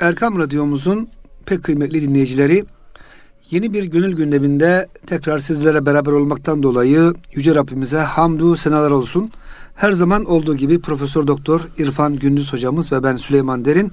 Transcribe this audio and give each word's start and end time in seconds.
Erkam 0.00 0.38
Radyomuzun 0.38 1.08
pek 1.46 1.64
kıymetli 1.64 2.02
dinleyicileri 2.02 2.64
yeni 3.50 3.72
bir 3.72 3.84
gönül 3.84 4.16
gündeminde 4.16 4.86
tekrar 5.06 5.38
sizlere 5.38 5.86
beraber 5.86 6.12
olmaktan 6.12 6.62
dolayı 6.62 7.14
Yüce 7.32 7.54
Rabbimize 7.54 7.98
hamdü 7.98 8.56
senalar 8.56 8.90
olsun. 8.90 9.30
Her 9.74 9.92
zaman 9.92 10.24
olduğu 10.24 10.56
gibi 10.56 10.80
Profesör 10.80 11.26
Doktor 11.26 11.68
İrfan 11.78 12.16
Gündüz 12.16 12.52
hocamız 12.52 12.92
ve 12.92 13.02
ben 13.02 13.16
Süleyman 13.16 13.64
Derin 13.64 13.92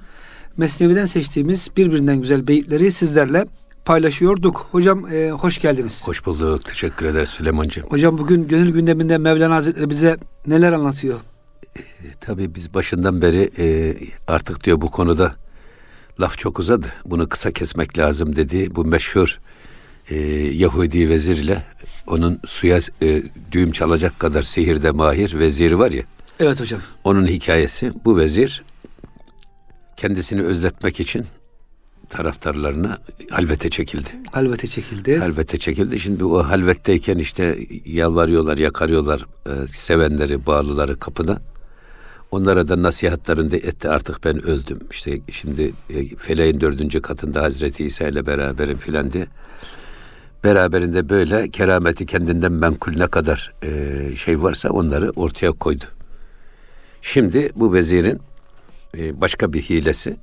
Mesnevi'den 0.58 1.06
seçtiğimiz 1.06 1.68
birbirinden 1.78 2.18
güzel 2.18 2.48
beyitleri 2.48 2.92
sizlerle 2.92 3.46
paylaşıyorduk. 3.86 4.68
Hocam 4.72 5.08
e, 5.08 5.32
hoş 5.32 5.62
geldiniz. 5.62 6.08
Hoş 6.08 6.26
bulduk. 6.26 6.66
Teşekkür 6.66 7.06
ederiz 7.06 7.30
Süleyman'cığım. 7.30 7.84
Hocam 7.90 8.18
bugün 8.18 8.48
gönül 8.48 8.72
gündeminde 8.72 9.18
Mevlana 9.18 9.56
Hazretleri 9.56 9.90
bize 9.90 10.18
neler 10.48 10.74
anlatıyor? 10.74 11.20
E, 11.76 11.82
tabii 12.22 12.56
biz 12.56 12.74
başından 12.74 13.22
beri 13.22 13.50
e, 13.58 13.96
artık 14.28 14.64
diyor 14.64 14.82
bu 14.82 14.92
konuda 14.92 15.43
laf 16.20 16.38
çok 16.38 16.60
uzadı. 16.60 16.88
Bunu 17.06 17.30
kısa 17.30 17.52
kesmek 17.52 17.98
lazım 17.98 18.36
dedi. 18.36 18.76
Bu 18.76 18.86
meşhur 18.86 19.40
e, 20.10 20.16
Yahudi 20.36 21.10
vezir 21.10 21.38
ile 21.38 21.64
onun 22.08 22.40
suya 22.46 22.80
e, 23.02 23.24
düğüm 23.52 23.72
çalacak 23.72 24.20
kadar 24.20 24.44
sihirde 24.44 24.92
mahir 24.92 25.40
veziri 25.40 25.80
var 25.80 25.92
ya. 25.92 26.04
Evet 26.40 26.60
hocam. 26.60 26.82
Onun 27.04 27.28
hikayesi 27.28 27.94
bu 28.06 28.18
vezir 28.18 28.64
kendisini 29.98 30.42
özletmek 30.42 31.00
için 31.00 31.26
taraftarlarına 32.10 32.98
halvete 33.30 33.70
çekildi. 33.70 34.10
Halvete 34.32 34.68
çekildi. 34.68 35.18
Halvete 35.18 35.58
çekildi. 35.58 36.00
Şimdi 36.00 36.26
o 36.26 36.44
halvetteyken 36.44 37.18
işte 37.18 37.58
yalvarıyorlar, 37.86 38.58
yakarıyorlar 38.58 39.26
e, 39.46 39.68
sevenleri, 39.68 40.46
bağlıları 40.46 41.00
kapıda. 41.00 41.42
Onlara 42.34 42.68
da 42.68 42.82
nasihatlarında 42.82 43.56
etti 43.56 43.90
artık 43.90 44.24
ben 44.24 44.46
öldüm. 44.46 44.80
İşte 44.92 45.20
şimdi 45.32 45.74
e, 45.90 46.16
feleğin 46.16 46.62
dördüncü 46.62 47.02
katında 47.02 47.42
Hazreti 47.42 47.86
İsa 47.86 48.08
ile 48.08 48.26
beraberim 48.26 48.78
filan 48.78 49.12
diye. 49.12 49.28
Beraberinde 50.44 51.10
böyle 51.10 51.50
kerameti 51.50 52.06
kendinden 52.06 52.52
menkul 52.52 52.98
ne 52.98 53.08
kadar 53.08 53.54
e, 53.64 54.16
şey 54.16 54.44
varsa 54.44 54.70
onları 54.70 55.12
ortaya 55.16 55.52
koydu. 55.52 55.84
Şimdi 57.02 57.50
bu 57.56 57.74
vezirin 57.74 58.20
e, 58.98 59.22
başka 59.22 59.54
bir 59.54 59.62
hilesi. 59.62 60.18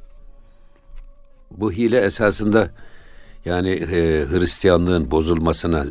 Bu 1.51 1.73
hile 1.73 2.01
esasında 2.01 2.71
yani 3.45 3.71
e, 3.71 4.27
Hristiyanlığın 4.31 5.11
bozulmasına 5.11 5.87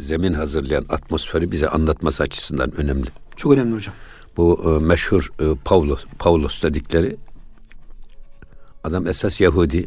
zemin 0.00 0.32
hazırlayan 0.32 0.84
atmosferi 0.88 1.52
bize 1.52 1.68
anlatması 1.68 2.22
açısından 2.22 2.80
önemli. 2.80 3.08
Çok 3.36 3.52
önemli 3.52 3.74
hocam. 3.74 3.94
Bu 4.36 4.60
e, 4.64 4.84
meşhur 4.84 5.32
e, 5.40 5.44
Pavlos, 5.64 6.04
Pavlos 6.18 6.62
dedikleri 6.62 7.16
adam 8.84 9.06
esas 9.06 9.40
Yahudi. 9.40 9.86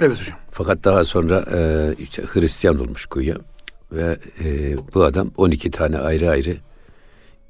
Evet 0.00 0.20
hocam. 0.20 0.38
Fakat 0.50 0.84
daha 0.84 1.04
sonra 1.04 1.44
e, 1.52 1.90
işte 1.98 2.22
Hristiyan 2.22 2.80
olmuş 2.80 3.06
güya 3.06 3.36
ve 3.92 4.18
e, 4.44 4.76
bu 4.94 5.04
adam 5.04 5.30
12 5.36 5.70
tane 5.70 5.98
ayrı 5.98 6.30
ayrı 6.30 6.56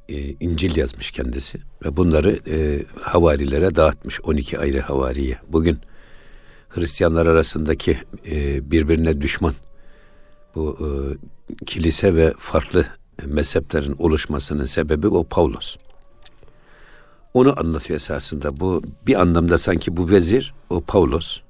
e, 0.08 0.16
İncil 0.41 0.77
yazmış 0.77 1.10
kendisi 1.10 1.58
ve 1.84 1.97
bunları 1.97 2.38
e, 2.48 2.84
havarilere 3.00 3.75
dağıtmış 3.75 4.20
12 4.20 4.58
ayrı 4.58 4.80
havariye. 4.80 5.38
Bugün 5.48 5.78
Hristiyanlar 6.69 7.27
arasındaki 7.27 7.98
e, 8.27 8.70
birbirine 8.70 9.20
düşman 9.20 9.55
bu 10.55 10.78
e, 10.80 10.86
kilise 11.64 12.14
ve 12.14 12.32
farklı 12.38 12.86
mezheplerin 13.27 13.97
oluşmasının 13.98 14.64
sebebi 14.64 15.08
o 15.08 15.25
Pavlos. 15.25 15.77
Onu 17.34 17.60
anlatıyor 17.60 17.96
esasında. 17.96 18.60
Bu 18.60 18.82
bir 19.06 19.20
anlamda 19.20 19.58
sanki 19.58 19.96
bu 19.96 20.10
vezir 20.10 20.54
o 20.70 20.80
Pavlos. 20.80 21.41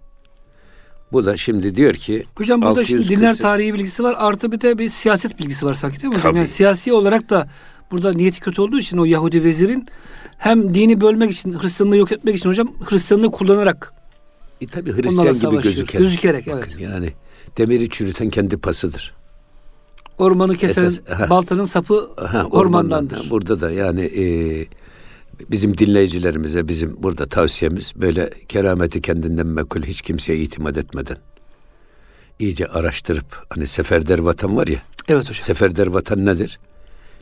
Bu 1.12 1.24
da 1.26 1.36
şimdi 1.36 1.76
diyor 1.76 1.94
ki 1.94 2.24
Hocam 2.36 2.62
burada 2.62 2.84
şimdi 2.84 3.08
dinler 3.08 3.36
tarihi 3.36 3.74
bilgisi 3.74 4.02
var 4.02 4.14
artı 4.18 4.52
bir 4.52 4.60
de 4.60 4.78
bir 4.78 4.88
siyaset 4.88 5.38
bilgisi 5.38 5.66
var 5.66 5.74
sanki 5.74 5.96
değil 6.02 6.08
mi 6.08 6.18
hocam? 6.18 6.30
Tabii. 6.30 6.38
Yani 6.38 6.48
siyasi 6.48 6.92
olarak 6.92 7.30
da 7.30 7.48
burada 7.90 8.12
niyeti 8.12 8.40
kötü 8.40 8.60
olduğu 8.60 8.78
için 8.78 8.98
o 8.98 9.04
Yahudi 9.04 9.44
vezirin 9.44 9.86
hem 10.38 10.74
dini 10.74 11.00
bölmek 11.00 11.30
için 11.32 11.58
Hristiyanlığı 11.58 11.96
yok 11.96 12.12
etmek 12.12 12.36
için 12.36 12.48
hocam 12.48 12.68
Hristiyanlığı 12.84 13.30
kullanarak 13.30 13.92
e, 14.60 14.66
tabii 14.66 14.92
onlarla 14.92 15.30
Hristiyan 15.30 15.52
gibi 15.52 15.62
gözüken. 15.62 16.02
Gözükerek 16.02 16.46
Bakın 16.46 16.58
evet. 16.58 16.80
Yani 16.80 17.12
demiri 17.58 17.90
çürüten 17.90 18.30
kendi 18.30 18.56
pasıdır. 18.56 19.14
Ormanı 20.18 20.56
kesen 20.56 20.84
Esas- 20.84 21.08
ha. 21.14 21.30
baltanın 21.30 21.64
sapı 21.64 22.10
Ha, 22.16 22.44
ormandandır. 22.50 23.16
ormandan. 23.16 23.30
Burada 23.30 23.60
da 23.60 23.70
yani 23.70 24.00
e, 24.00 24.24
bizim 25.50 25.78
dinleyicilerimize 25.78 26.68
bizim 26.68 27.02
burada 27.02 27.26
tavsiyemiz 27.26 27.92
böyle 27.96 28.30
kerameti 28.48 29.02
kendinden 29.02 29.46
mekul 29.46 29.82
hiç 29.82 30.02
kimseye 30.02 30.38
itimat 30.38 30.76
etmeden 30.76 31.16
iyice 32.38 32.66
araştırıp 32.66 33.46
hani 33.50 33.66
seferder 33.66 34.18
vatan 34.18 34.56
var 34.56 34.66
ya 34.66 34.82
Evet 35.08 35.22
hocam. 35.22 35.34
seferder 35.34 35.86
vatan 35.86 36.26
nedir? 36.26 36.58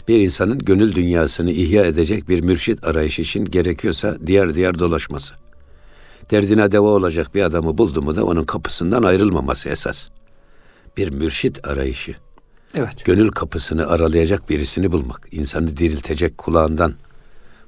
Bir 0.09 0.21
insanın 0.21 0.59
gönül 0.59 0.95
dünyasını 0.95 1.51
ihya 1.53 1.85
edecek 1.85 2.29
bir 2.29 2.41
mürşit 2.41 2.85
arayışı 2.85 3.23
için 3.23 3.45
gerekiyorsa 3.45 4.17
diğer 4.27 4.55
diğer 4.55 4.79
dolaşması. 4.79 5.35
Derdine 6.31 6.73
deva 6.73 6.89
olacak 6.89 7.35
bir 7.35 7.43
adamı 7.43 7.79
buldu 7.79 8.03
mu 8.03 8.17
da 8.17 8.25
onun 8.25 8.45
kapısından 8.45 9.03
ayrılmaması 9.03 9.69
esas. 9.69 10.09
Bir 10.97 11.11
mürşit 11.11 11.69
arayışı 11.69 12.15
Evet. 12.75 13.05
gönül 13.05 13.29
kapısını 13.29 13.87
aralayacak 13.87 14.51
birisini 14.51 14.93
bulmak, 14.93 15.29
insanı 15.31 15.77
diriltecek 15.77 16.39
kulağından 16.39 16.95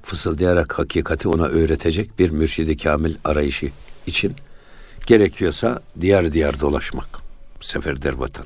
fısıldayarak 0.05 0.79
hakikati 0.79 1.27
ona 1.27 1.45
öğretecek 1.45 2.19
bir 2.19 2.29
mürşidi 2.29 2.77
kamil 2.77 3.15
arayışı 3.23 3.69
için 4.07 4.33
gerekiyorsa 5.05 5.81
diğer 6.01 6.33
diğer 6.33 6.59
dolaşmak. 6.59 7.07
Seferder 7.61 8.13
vatan. 8.13 8.45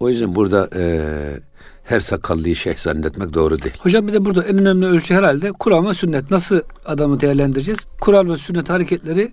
O 0.00 0.08
yüzden 0.08 0.34
burada 0.34 0.68
eee, 0.76 1.40
her 1.84 2.00
sakallıyı 2.00 2.56
şeyh 2.56 2.76
zannetmek 2.76 3.34
doğru 3.34 3.62
değil. 3.62 3.74
Hocam 3.80 4.08
bir 4.08 4.12
de 4.12 4.24
burada 4.24 4.42
en 4.44 4.58
önemli 4.58 4.86
ölçü 4.86 5.14
herhalde 5.14 5.52
Kur'an 5.52 5.88
ve 5.88 5.94
sünnet. 5.94 6.30
Nasıl 6.30 6.60
adamı 6.86 7.20
değerlendireceğiz? 7.20 7.80
Kur'an 8.00 8.32
ve 8.32 8.36
sünnet 8.36 8.70
hareketleri 8.70 9.32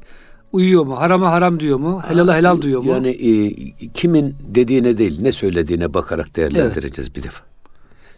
uyuyor 0.51 0.85
mu? 0.85 0.99
Harama 0.99 1.31
haram 1.31 1.59
diyor 1.59 1.77
mu? 1.79 2.01
Helala 2.07 2.37
helal 2.37 2.61
diyor 2.61 2.81
mu? 2.81 2.89
Yani 2.91 3.09
e, 3.09 3.53
kimin 3.93 4.35
dediğine 4.55 4.97
değil 4.97 5.21
ne 5.21 5.31
söylediğine 5.31 5.93
bakarak 5.93 6.35
değerlendireceğiz 6.35 7.15
bir 7.15 7.23
defa. 7.23 7.50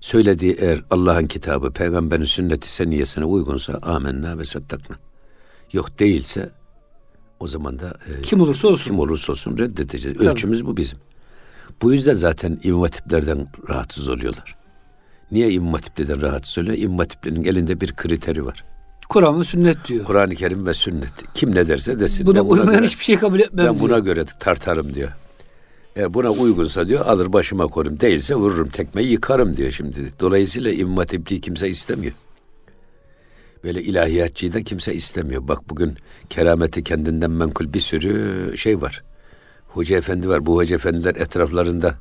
Söylediği 0.07 0.55
eğer 0.59 0.83
Allah'ın 0.91 1.27
kitabı, 1.27 1.71
peygamberin 1.71 2.23
sünneti 2.23 2.67
seniyesine 2.73 3.25
uygunsa 3.25 3.79
amenna 3.83 4.37
ve 4.37 4.45
sattakna. 4.45 4.95
Yok 5.73 5.99
değilse 5.99 6.51
o 7.39 7.47
zaman 7.47 7.79
da 7.79 7.87
e, 7.87 8.21
Kim 8.21 8.41
olursa 8.41 8.67
olsun. 8.67 8.83
kim 8.85 8.99
olursa 8.99 9.31
olsun 9.31 9.57
reddedeceğiz. 9.57 10.17
Tabii. 10.17 10.27
Ölçümüz 10.29 10.65
bu 10.65 10.77
bizim. 10.77 10.97
Bu 11.81 11.93
yüzden 11.93 12.13
zaten 12.13 12.59
imam 12.63 12.81
hatiplerden 12.81 13.47
rahatsız 13.69 14.09
oluyorlar. 14.09 14.55
Niye 15.31 15.51
imam 15.51 15.73
hatipliden 15.73 16.21
rahatsız 16.21 16.57
oluyor? 16.57 16.77
İmam 16.77 17.07
elinde 17.25 17.81
bir 17.81 17.93
kriteri 17.93 18.45
var. 18.45 18.63
Kur'an 19.09 19.39
ve 19.39 19.43
sünnet 19.43 19.77
diyor. 19.87 20.05
Kur'an-ı 20.05 20.35
Kerim 20.35 20.65
ve 20.65 20.73
sünnet. 20.73 21.13
Kim 21.33 21.55
ne 21.55 21.67
derse 21.67 21.99
desin. 21.99 22.25
Buna 22.25 22.45
buna 22.49 22.59
uymayan 22.61 22.79
göre- 22.79 22.87
hiçbir 22.87 23.03
şey 23.03 23.17
kabul 23.17 23.39
etmem 23.39 23.65
ben 23.65 23.79
buna 23.79 23.87
diyor. 23.89 24.05
göre 24.05 24.25
tartarım 24.39 24.93
diyor. 24.93 25.11
Eğer 25.95 26.13
buna 26.13 26.29
uygunsa 26.29 26.87
diyor 26.87 27.05
alır 27.05 27.33
başıma 27.33 27.67
korum. 27.67 27.99
Değilse 27.99 28.35
vururum 28.35 28.69
tekmeyi 28.69 29.11
yıkarım 29.11 29.57
diyor 29.57 29.71
şimdi. 29.71 30.13
Dolayısıyla 30.19 30.71
İmam 30.71 30.97
Hatipliği 30.97 31.41
kimse 31.41 31.69
istemiyor. 31.69 32.13
Böyle 33.63 33.81
ilahiyatçıyı 33.81 34.53
da 34.53 34.63
kimse 34.63 34.93
istemiyor. 34.93 35.47
Bak 35.47 35.69
bugün 35.69 35.95
kerameti 36.29 36.83
kendinden 36.83 37.31
menkul 37.31 37.73
bir 37.73 37.79
sürü 37.79 38.57
şey 38.57 38.81
var. 38.81 39.03
Hoca 39.67 39.97
efendi 39.97 40.29
var. 40.29 40.45
Bu 40.45 40.55
hoca 40.55 40.75
efendiler 40.75 41.15
etraflarında 41.15 41.95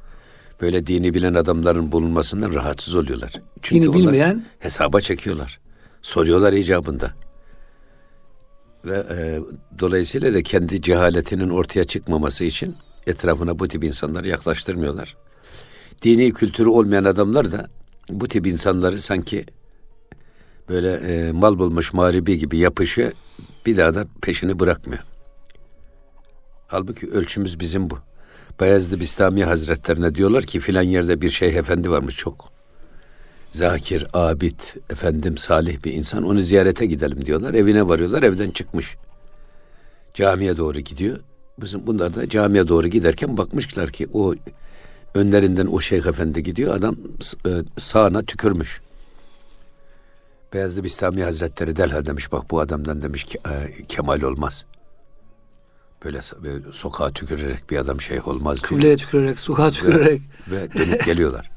böyle 0.61 0.87
dini 0.87 1.15
bilen 1.15 1.35
adamların 1.35 1.93
bulunmasından 1.93 2.55
rahatsız 2.55 2.95
oluyorlar. 2.95 3.33
Çünkü 3.63 3.87
Dini 3.87 3.95
bilmeyen 3.95 4.45
hesaba 4.59 5.01
çekiyorlar. 5.01 5.61
Soruyorlar 6.03 6.53
icabında. 6.53 7.11
Ve 8.85 9.05
e, 9.11 9.41
dolayısıyla 9.79 10.35
da 10.35 10.43
kendi 10.43 10.83
cehaletinin 10.83 11.51
ortaya 11.51 11.85
çıkmaması 11.85 12.45
için 12.45 12.77
etrafına 13.07 13.59
bu 13.59 13.69
tip 13.69 13.85
insanları 13.85 14.29
yaklaştırmıyorlar. 14.29 15.17
Dini 16.03 16.33
kültürü 16.33 16.69
olmayan 16.69 17.05
adamlar 17.05 17.53
da 17.53 17.69
bu 18.09 18.29
tip 18.29 18.47
insanları 18.47 18.99
sanki 18.99 19.47
böyle 20.69 20.93
e, 20.93 21.33
mal 21.33 21.59
bulmuş 21.59 21.93
mağribi 21.93 22.39
gibi 22.39 22.59
yapışı 22.59 23.13
bir 23.67 23.77
daha 23.77 23.95
da 23.95 24.07
peşini 24.23 24.61
bırakmıyor. 24.61 25.03
Halbuki 26.67 27.11
ölçümüz 27.11 27.61
bizim 27.61 27.91
bu. 27.91 27.99
Bayezid 28.61 29.01
Bistami 29.01 29.45
Hazretlerine 29.45 30.15
diyorlar 30.15 30.45
ki 30.45 30.61
filan 30.61 30.83
yerde 30.83 31.21
bir 31.21 31.31
şeyh 31.31 31.55
efendi 31.55 31.91
varmış 31.91 32.17
çok 32.17 32.53
zakir, 33.51 34.07
abid, 34.13 34.61
efendim 34.91 35.39
salih 35.39 35.85
bir 35.85 35.93
insan 35.93 36.23
onu 36.23 36.41
ziyarete 36.41 36.87
gidelim 36.87 37.27
diyorlar. 37.27 37.55
Evine 37.55 37.89
varıyorlar 37.89 38.23
evden 38.23 38.51
çıkmış. 38.51 38.97
Camiye 40.15 40.57
doğru 40.57 40.81
gidiyor. 40.81 41.21
Bizim 41.59 41.87
bunlar 41.87 42.15
da 42.15 42.29
camiye 42.29 42.69
doğru 42.69 42.89
giderken 42.89 43.37
bakmışlar 43.37 43.91
ki 43.91 44.07
o 44.13 44.35
önlerinden 45.15 45.67
o 45.67 45.81
şeyh 45.81 46.07
efendi 46.07 46.43
gidiyor. 46.43 46.75
Adam 46.75 46.97
e, 47.47 47.51
sağına 47.81 48.23
tükürmüş. 48.23 48.81
Beyazlı 50.53 50.85
Bistami 50.85 51.25
Hazretleri 51.25 51.77
delha 51.77 52.07
demiş 52.07 52.33
bak 52.33 52.51
bu 52.51 52.61
adamdan 52.61 53.03
demiş 53.03 53.25
ki 53.25 53.39
e, 53.51 53.85
kemal 53.89 54.23
olmaz. 54.23 54.65
Böyle, 56.05 56.21
böyle 56.43 56.73
sokağa 56.73 57.11
tükürerek 57.11 57.71
bir 57.71 57.77
adam 57.77 58.01
şey 58.01 58.21
olmaz 58.21 58.59
diyor. 58.59 58.69
Kıbleye 58.69 58.97
tükürerek, 58.97 59.41
sokağa 59.41 59.71
tükürerek. 59.71 60.23
Ve, 60.51 60.63
ve 60.63 60.73
dönüp 60.73 61.05
geliyorlar. 61.05 61.51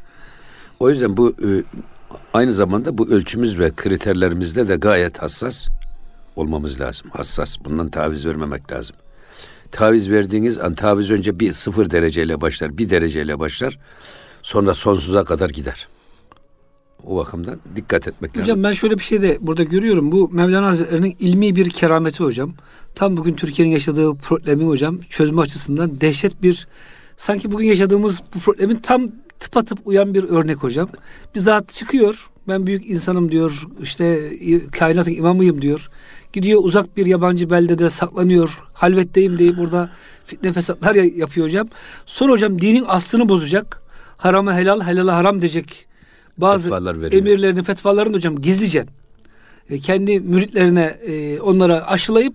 O 0.80 0.89
yüzden 0.89 1.18
bu 1.18 1.30
e, 1.30 1.63
aynı 2.33 2.51
zamanda 2.53 2.97
bu 2.97 3.09
ölçümüz 3.09 3.59
ve 3.59 3.71
kriterlerimizde 3.75 4.68
de 4.68 4.75
gayet 4.75 5.21
hassas 5.21 5.68
olmamız 6.36 6.81
lazım. 6.81 7.09
Hassas. 7.13 7.57
Bundan 7.65 7.89
taviz 7.89 8.25
vermemek 8.25 8.71
lazım. 8.71 8.95
Taviz 9.75 10.10
verdiğiniz 10.10 10.57
an 10.57 10.75
taviz 10.75 11.12
önce 11.12 11.39
bir 11.39 11.51
sıfır 11.51 11.89
dereceyle 11.89 12.42
başlar, 12.42 12.77
bir 12.77 12.89
dereceyle 12.89 13.39
başlar. 13.39 13.80
Sonra 14.42 14.74
sonsuza 14.74 15.24
kadar 15.24 15.50
gider. 15.50 15.88
O 17.06 17.18
bakımdan 17.18 17.60
dikkat 17.75 18.07
etmek 18.07 18.31
Hocam 18.31 18.42
lazım. 18.42 18.54
Hocam 18.54 18.63
ben 18.63 18.74
şöyle 18.74 18.98
bir 18.98 19.04
şey 19.04 19.22
de 19.22 19.38
burada 19.42 19.63
görüyorum. 19.63 20.12
Bu 20.12 20.30
Mevlana 20.30 20.68
Hazretleri'nin 20.68 21.16
ilmi 21.19 21.56
bir 21.56 21.69
kerameti 21.69 22.24
hocam. 22.24 22.54
Tam 22.95 23.18
bugün 23.18 23.33
Türkiye'nin 23.33 23.74
yaşadığı 23.74 24.16
problemi 24.16 24.66
hocam 24.66 25.00
çözme 25.10 25.42
açısından 25.42 26.01
dehşet 26.01 26.44
bir 26.44 26.68
sanki 27.18 27.51
bugün 27.51 27.66
yaşadığımız 27.66 28.21
bu 28.36 28.39
problemin 28.39 28.75
tam 28.75 29.12
tıpatıp 29.39 29.80
uyan 29.86 30.13
bir 30.13 30.24
örnek 30.24 30.57
hocam. 30.57 30.89
Bir 31.36 31.39
zat 31.39 31.74
çıkıyor. 31.74 32.30
Ben 32.48 32.68
büyük 32.68 32.89
insanım 32.89 33.31
diyor. 33.31 33.68
İşte 33.81 34.31
kainatın 34.71 35.12
imamıyım 35.12 35.62
diyor. 35.62 35.89
Gidiyor 36.35 36.61
uzak 36.63 36.97
bir 36.97 37.05
yabancı 37.05 37.49
beldede 37.49 37.89
saklanıyor. 37.89 38.59
Halvetteyim 38.73 39.39
deyip 39.39 39.57
burada 39.57 39.89
fitne 40.25 40.53
fesatlar 40.53 40.95
yapıyor 40.95 41.47
hocam. 41.47 41.67
Sonra 42.05 42.31
hocam 42.31 42.61
dinin 42.61 42.83
aslını 42.87 43.29
bozacak. 43.29 43.81
Harama 44.17 44.53
helal, 44.53 44.81
helala 44.81 45.15
haram 45.15 45.41
diyecek 45.41 45.87
bazı 46.37 46.75
emirlerini, 47.11 47.63
fetvalarını 47.63 48.15
hocam 48.15 48.41
gizlice 48.41 48.85
e, 49.69 49.79
kendi 49.79 50.19
müritlerine 50.19 50.83
e, 50.83 51.39
onlara 51.39 51.87
aşılayıp 51.87 52.33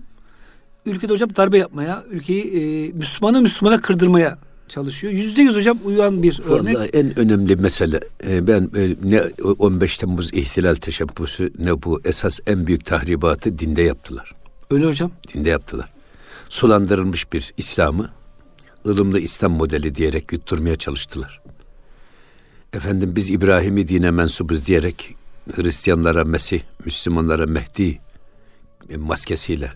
ülkede 0.85 1.13
hocam 1.13 1.35
darbe 1.35 1.57
yapmaya, 1.57 2.03
ülkeyi 2.09 2.43
e, 2.43 2.91
Müslümanı 2.91 3.41
Müslümana 3.41 3.81
kırdırmaya 3.81 4.37
çalışıyor. 4.71 5.13
Yüzde 5.13 5.41
yüz 5.41 5.55
hocam 5.55 5.79
uyan 5.85 6.23
bir 6.23 6.39
örnek. 6.45 6.75
Vallahi 6.75 6.89
en 6.89 7.19
önemli 7.19 7.55
mesele 7.55 7.99
e, 8.27 8.47
ben 8.47 8.69
e, 8.75 8.95
ne 9.03 9.21
15 9.43 9.97
Temmuz 9.97 10.33
ihtilal 10.33 10.75
teşebbüsü 10.75 11.53
ne 11.59 11.83
bu 11.83 12.01
esas 12.05 12.39
en 12.47 12.67
büyük 12.67 12.85
tahribatı 12.85 13.59
dinde 13.59 13.81
yaptılar. 13.81 14.31
Öyle 14.71 14.85
hocam. 14.85 15.11
Dinde 15.33 15.49
yaptılar. 15.49 15.93
Sulandırılmış 16.49 17.33
bir 17.33 17.53
İslam'ı 17.57 18.09
ılımlı 18.85 19.19
İslam 19.19 19.51
modeli 19.51 19.95
diyerek 19.95 20.33
yutturmaya 20.33 20.75
çalıştılar. 20.75 21.41
Efendim 22.73 23.13
biz 23.15 23.29
İbrahim'i 23.29 23.87
dine 23.87 24.11
mensubuz 24.11 24.65
diyerek 24.65 25.15
Hristiyanlara 25.55 26.23
Mesih, 26.23 26.61
Müslümanlara 26.85 27.45
Mehdi 27.45 27.99
e, 28.89 28.97
maskesiyle 28.97 29.71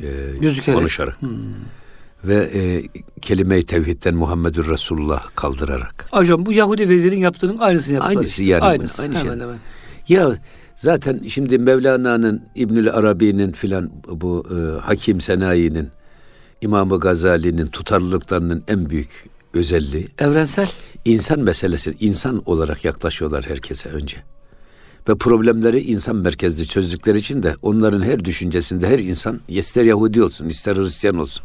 e, 0.00 0.72
konuşarak. 0.72 1.22
Hmm. 1.22 1.30
Ve 2.24 2.50
e, 2.54 2.82
kelime-i 3.20 3.66
tevhidden 3.66 4.14
Muhammedur 4.14 4.68
Resulullah 4.68 5.22
kaldırarak. 5.34 6.06
Hocam 6.10 6.46
bu 6.46 6.52
Yahudi 6.52 6.88
vezirin 6.88 7.18
yaptığının 7.18 7.58
aynısını 7.58 7.94
yaptılar. 7.94 8.16
Aynısı 8.16 8.30
işte. 8.30 8.44
yani. 8.44 8.62
Aynısı. 8.62 9.02
Aynı 9.02 9.14
hemen 9.14 9.34
şey. 9.34 9.40
hemen. 9.40 9.58
Ya 10.08 10.38
zaten 10.76 11.20
şimdi 11.28 11.58
Mevlana'nın, 11.58 12.42
İbnül 12.54 12.90
Arabi'nin 12.90 13.52
filan 13.52 13.90
bu 14.08 14.46
e, 14.50 14.80
Hakim 14.80 15.20
Senayi'nin, 15.20 15.88
İmam-ı 16.60 17.00
Gazali'nin 17.00 17.66
tutarlılıklarının 17.66 18.64
en 18.68 18.90
büyük 18.90 19.28
özelliği. 19.54 20.08
Evrensel. 20.18 20.68
İnsan 21.04 21.40
meselesi, 21.40 21.94
insan 22.00 22.42
olarak 22.46 22.84
yaklaşıyorlar 22.84 23.44
herkese 23.48 23.88
önce. 23.88 24.16
Ve 25.08 25.14
problemleri 25.14 25.80
insan 25.80 26.16
merkezli 26.16 26.66
çözdükleri 26.66 27.18
için 27.18 27.42
de 27.42 27.54
onların 27.62 28.02
her 28.02 28.24
düşüncesinde 28.24 28.88
her 28.88 28.98
insan 28.98 29.40
ister 29.48 29.84
Yahudi 29.84 30.22
olsun, 30.22 30.48
ister 30.48 30.76
Hristiyan 30.76 31.18
olsun, 31.18 31.44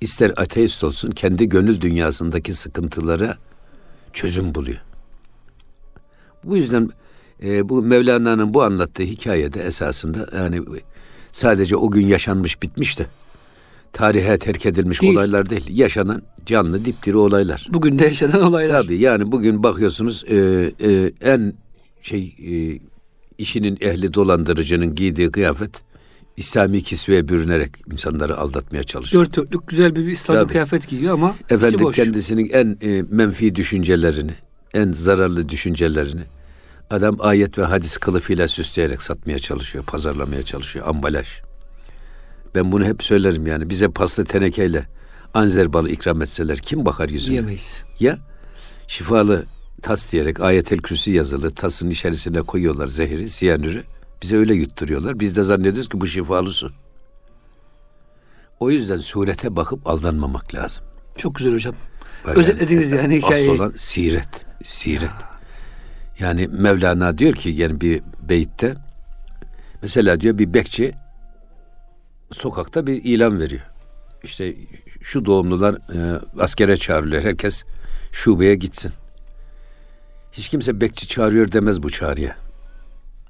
ister 0.00 0.32
ateist 0.36 0.84
olsun 0.84 1.10
kendi 1.10 1.48
gönül 1.48 1.80
dünyasındaki 1.80 2.52
sıkıntılara 2.52 3.38
çözüm 4.12 4.54
buluyor. 4.54 4.80
Bu 6.44 6.56
yüzden 6.56 6.90
e, 7.42 7.68
bu 7.68 7.82
Mevlana'nın 7.82 8.54
bu 8.54 8.62
anlattığı 8.62 9.02
hikayede 9.02 9.62
esasında 9.62 10.28
yani 10.36 10.62
sadece 11.32 11.76
o 11.76 11.90
gün 11.90 12.08
yaşanmış 12.08 12.62
bitmiş 12.62 12.98
de 12.98 13.06
tarihe 13.92 14.38
terk 14.38 14.66
edilmiş 14.66 15.02
değil. 15.02 15.14
olaylar 15.14 15.50
değil. 15.50 15.78
Yaşanan 15.78 16.22
canlı 16.46 16.84
dipdiri 16.84 17.16
olaylar. 17.16 17.66
Bugün 17.72 17.98
de 17.98 18.04
yaşanan 18.04 18.42
olaylar. 18.42 18.82
Tabii 18.82 18.98
yani 18.98 19.32
bugün 19.32 19.62
bakıyorsunuz 19.62 20.24
e, 20.28 20.36
e, 20.80 21.12
en 21.20 21.54
şey 22.02 22.36
e, 22.38 22.78
işinin 23.38 23.78
ehli 23.80 24.14
dolandırıcının 24.14 24.94
giydiği 24.94 25.30
kıyafet 25.32 25.89
İslami 26.40 26.82
kisveye 26.82 27.28
bürünerek 27.28 27.70
insanları 27.92 28.38
aldatmaya 28.38 28.82
çalışıyor. 28.82 29.24
Dört 29.24 29.36
dörtlük 29.36 29.68
güzel 29.68 29.96
bir 29.96 30.06
İslami 30.06 30.38
Tabii. 30.38 30.52
kıyafet 30.52 30.88
giyiyor 30.88 31.14
ama 31.14 31.34
Efendim 31.50 31.92
kendisinin 31.92 32.50
en 32.52 32.78
e, 32.82 33.02
menfi 33.10 33.54
düşüncelerini, 33.54 34.34
en 34.74 34.92
zararlı 34.92 35.48
düşüncelerini 35.48 36.22
adam 36.90 37.16
ayet 37.18 37.58
ve 37.58 37.64
hadis 37.64 37.96
kılıfıyla 37.96 38.48
süsleyerek 38.48 39.02
satmaya 39.02 39.38
çalışıyor, 39.38 39.84
pazarlamaya 39.84 40.42
çalışıyor, 40.42 40.86
ambalaj. 40.88 41.28
Ben 42.54 42.72
bunu 42.72 42.84
hep 42.84 43.02
söylerim 43.02 43.46
yani. 43.46 43.70
Bize 43.70 43.88
paslı 43.88 44.24
tenekeyle 44.24 44.86
anzer 45.34 45.72
balı 45.72 45.90
ikram 45.90 46.22
etseler 46.22 46.58
kim 46.58 46.84
bakar 46.84 47.08
yüzüne? 47.08 47.34
Yemeyiz. 47.34 47.82
Ya 48.00 48.18
şifalı 48.86 49.44
tas 49.82 50.12
diyerek 50.12 50.40
ayetel 50.40 50.78
kürsü 50.78 51.10
yazılı 51.12 51.50
tasın 51.50 51.90
içerisine 51.90 52.42
koyuyorlar 52.42 52.88
zehri, 52.88 53.30
siyanürü. 53.30 53.82
Bize 54.22 54.36
öyle 54.36 54.54
yutturuyorlar. 54.54 55.20
Biz 55.20 55.36
de 55.36 55.42
zannediyoruz 55.42 55.88
ki 55.88 56.00
bu 56.00 56.06
şifalı 56.06 56.50
su. 56.50 56.72
O 58.60 58.70
yüzden 58.70 59.00
surete 59.00 59.56
bakıp 59.56 59.86
aldanmamak 59.86 60.54
lazım. 60.54 60.82
Çok 61.16 61.34
güzel 61.34 61.52
hocam. 61.54 61.74
Böyle 62.26 62.40
Özetlediniz 62.40 62.92
yani 62.92 63.16
hikayeyi. 63.16 63.50
Asıl 63.50 63.60
olan 63.62 63.72
siret. 63.76 64.46
Siret. 64.64 65.10
Yani 66.18 66.48
Mevlana 66.48 67.18
diyor 67.18 67.34
ki 67.34 67.48
yani 67.48 67.80
bir 67.80 68.02
beyitte 68.28 68.74
mesela 69.82 70.20
diyor 70.20 70.38
bir 70.38 70.54
bekçi 70.54 70.92
sokakta 72.32 72.86
bir 72.86 73.04
ilan 73.04 73.40
veriyor. 73.40 73.62
İşte 74.22 74.54
şu 75.02 75.24
doğumlular 75.24 75.74
e, 75.74 76.20
askere 76.38 76.76
çağrılıyor. 76.76 77.22
Herkes 77.22 77.64
şubeye 78.12 78.54
gitsin. 78.54 78.92
Hiç 80.32 80.48
kimse 80.48 80.80
bekçi 80.80 81.08
çağırıyor 81.08 81.52
demez 81.52 81.82
bu 81.82 81.90
çağrıya. 81.90 82.36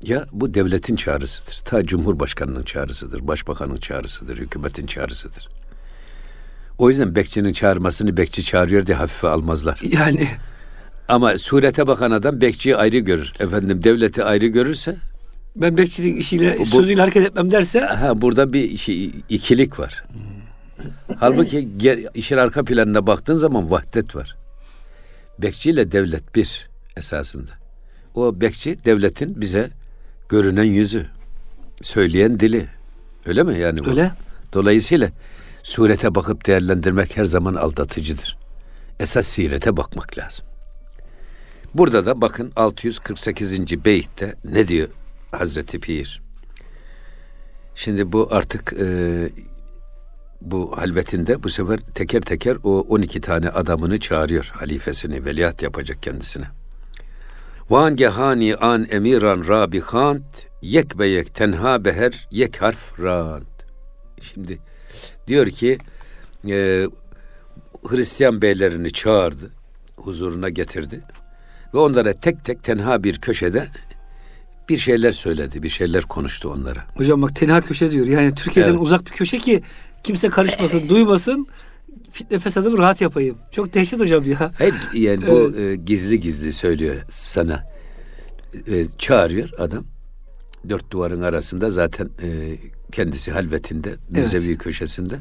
Ya 0.05 0.27
bu 0.33 0.55
devletin 0.55 0.97
çağrısıdır. 0.97 1.61
Ta 1.65 1.85
Cumhurbaşkanının 1.85 2.63
çağrısıdır, 2.63 3.27
başbakanın 3.27 3.77
çağrısıdır, 3.77 4.39
hükümetin 4.39 4.87
çağrısıdır. 4.87 5.49
O 6.79 6.91
yüzden 6.91 7.15
bekçinin 7.15 7.53
çağırmasını 7.53 8.17
bekçi 8.17 8.45
çağırıyor 8.45 8.87
diye 8.87 8.97
hafife 8.97 9.29
almazlar. 9.29 9.81
Yani 9.83 10.29
ama 11.09 11.39
surete 11.39 11.87
bakan 11.87 12.11
adam 12.11 12.41
bekçiyi 12.41 12.77
ayrı 12.77 12.99
görür. 12.99 13.33
Efendim 13.41 13.85
devleti 13.85 14.25
ayrı 14.25 14.47
görürse 14.47 14.97
ben 15.57 15.77
bekçilik 15.77 16.19
işiyle 16.19 16.59
bu, 16.59 16.65
sözüyle 16.65 17.01
hareket 17.01 17.27
etmem 17.27 17.51
derse 17.51 17.81
ha 17.81 18.23
burada 18.23 18.53
bir 18.53 18.77
şey, 18.77 19.11
ikilik 19.29 19.79
var. 19.79 20.05
Halbuki 21.17 21.79
ger, 21.79 21.99
işin 22.15 22.37
arka 22.37 22.65
planına 22.65 23.07
baktığın 23.07 23.35
zaman 23.35 23.71
vahdet 23.71 24.17
var. 24.17 24.37
Bekçi 25.39 25.71
ile 25.71 25.93
devlet 25.93 26.35
bir 26.35 26.69
esasında. 26.97 27.51
O 28.15 28.41
bekçi 28.41 28.85
devletin 28.85 29.41
bize 29.41 29.71
görünen 30.31 30.65
yüzü, 30.65 31.07
söyleyen 31.83 32.41
dili. 32.41 32.67
Öyle 33.27 33.43
mi 33.43 33.59
yani 33.59 33.85
bu? 33.85 33.91
Öyle. 33.91 34.13
Dolayısıyla 34.53 35.11
surete 35.63 36.15
bakıp 36.15 36.47
değerlendirmek 36.47 37.17
her 37.17 37.25
zaman 37.25 37.55
aldatıcıdır. 37.55 38.37
Esas 39.01 39.27
sirete 39.27 39.77
bakmak 39.77 40.19
lazım. 40.19 40.45
Burada 41.75 42.07
da 42.07 42.21
bakın 42.21 42.53
648. 42.57 43.85
beytte 43.85 44.35
ne 44.45 44.69
diyor 44.69 44.89
Hazreti 45.31 45.81
Pir? 45.81 46.23
Şimdi 47.75 48.13
bu 48.13 48.29
artık 48.31 48.73
e, 48.73 48.87
bu 50.41 50.79
halvetinde 50.79 51.43
bu 51.43 51.49
sefer 51.49 51.81
teker 51.95 52.21
teker 52.21 52.57
o 52.65 52.81
12 52.81 53.21
tane 53.21 53.49
adamını 53.49 54.01
çağırıyor 54.01 54.51
halifesini 54.55 55.25
veliaht 55.25 55.63
yapacak 55.63 56.03
kendisine. 56.03 56.60
Van 57.71 57.97
gehani 57.97 58.57
an 58.57 58.87
emiran 58.91 59.49
rabihant 59.49 60.47
yek 60.63 60.99
beyek 60.99 61.35
tenha 61.35 61.85
beher 61.85 62.29
yek 62.31 62.63
harf 62.63 63.01
rand. 63.01 63.43
Şimdi 64.21 64.59
diyor 65.27 65.47
ki 65.47 65.79
e, 66.49 66.87
Hristiyan 67.89 68.43
beylerini 68.43 68.93
çağırdı, 68.93 69.51
huzuruna 69.97 70.49
getirdi 70.49 71.01
ve 71.75 71.79
onlara 71.79 72.13
tek 72.13 72.45
tek 72.45 72.63
tenha 72.63 73.05
bir 73.05 73.19
köşede 73.19 73.69
bir 74.69 74.79
şeyler 74.79 75.13
söyledi, 75.13 75.63
bir 75.63 75.69
şeyler 75.69 76.03
konuştu 76.03 76.49
onlara. 76.49 76.85
Hocam 76.97 77.23
bak 77.23 77.37
tenha 77.37 77.61
köşe 77.61 77.91
diyor. 77.91 78.07
Yani 78.07 78.35
Türkiye'den 78.35 78.71
evet. 78.71 78.81
uzak 78.83 79.07
bir 79.07 79.11
köşe 79.11 79.39
ki 79.39 79.63
kimse 80.03 80.29
karışmasın, 80.29 80.89
duymasın. 80.89 81.47
Fitne 82.11 82.39
fesadımı 82.39 82.79
rahat 82.79 83.01
yapayım. 83.01 83.39
Çok 83.53 83.75
dehşet 83.75 84.01
hocam 84.01 84.31
ya. 84.31 84.51
Hayır 84.59 84.75
yani 84.95 85.27
bu 85.27 85.57
e, 85.57 85.77
gizli 85.77 86.21
gizli 86.21 86.53
söylüyor 86.53 86.97
sana. 87.09 87.65
E, 88.67 88.87
çağırıyor 88.99 89.49
adam. 89.59 89.85
Dört 90.69 90.91
duvarın 90.91 91.23
arasında 91.23 91.71
zaten 91.71 92.09
e, 92.23 92.57
kendisi 92.93 93.33
halvetinde, 93.33 93.97
müzevi 94.09 94.49
evet. 94.49 94.59
köşesinde. 94.59 95.19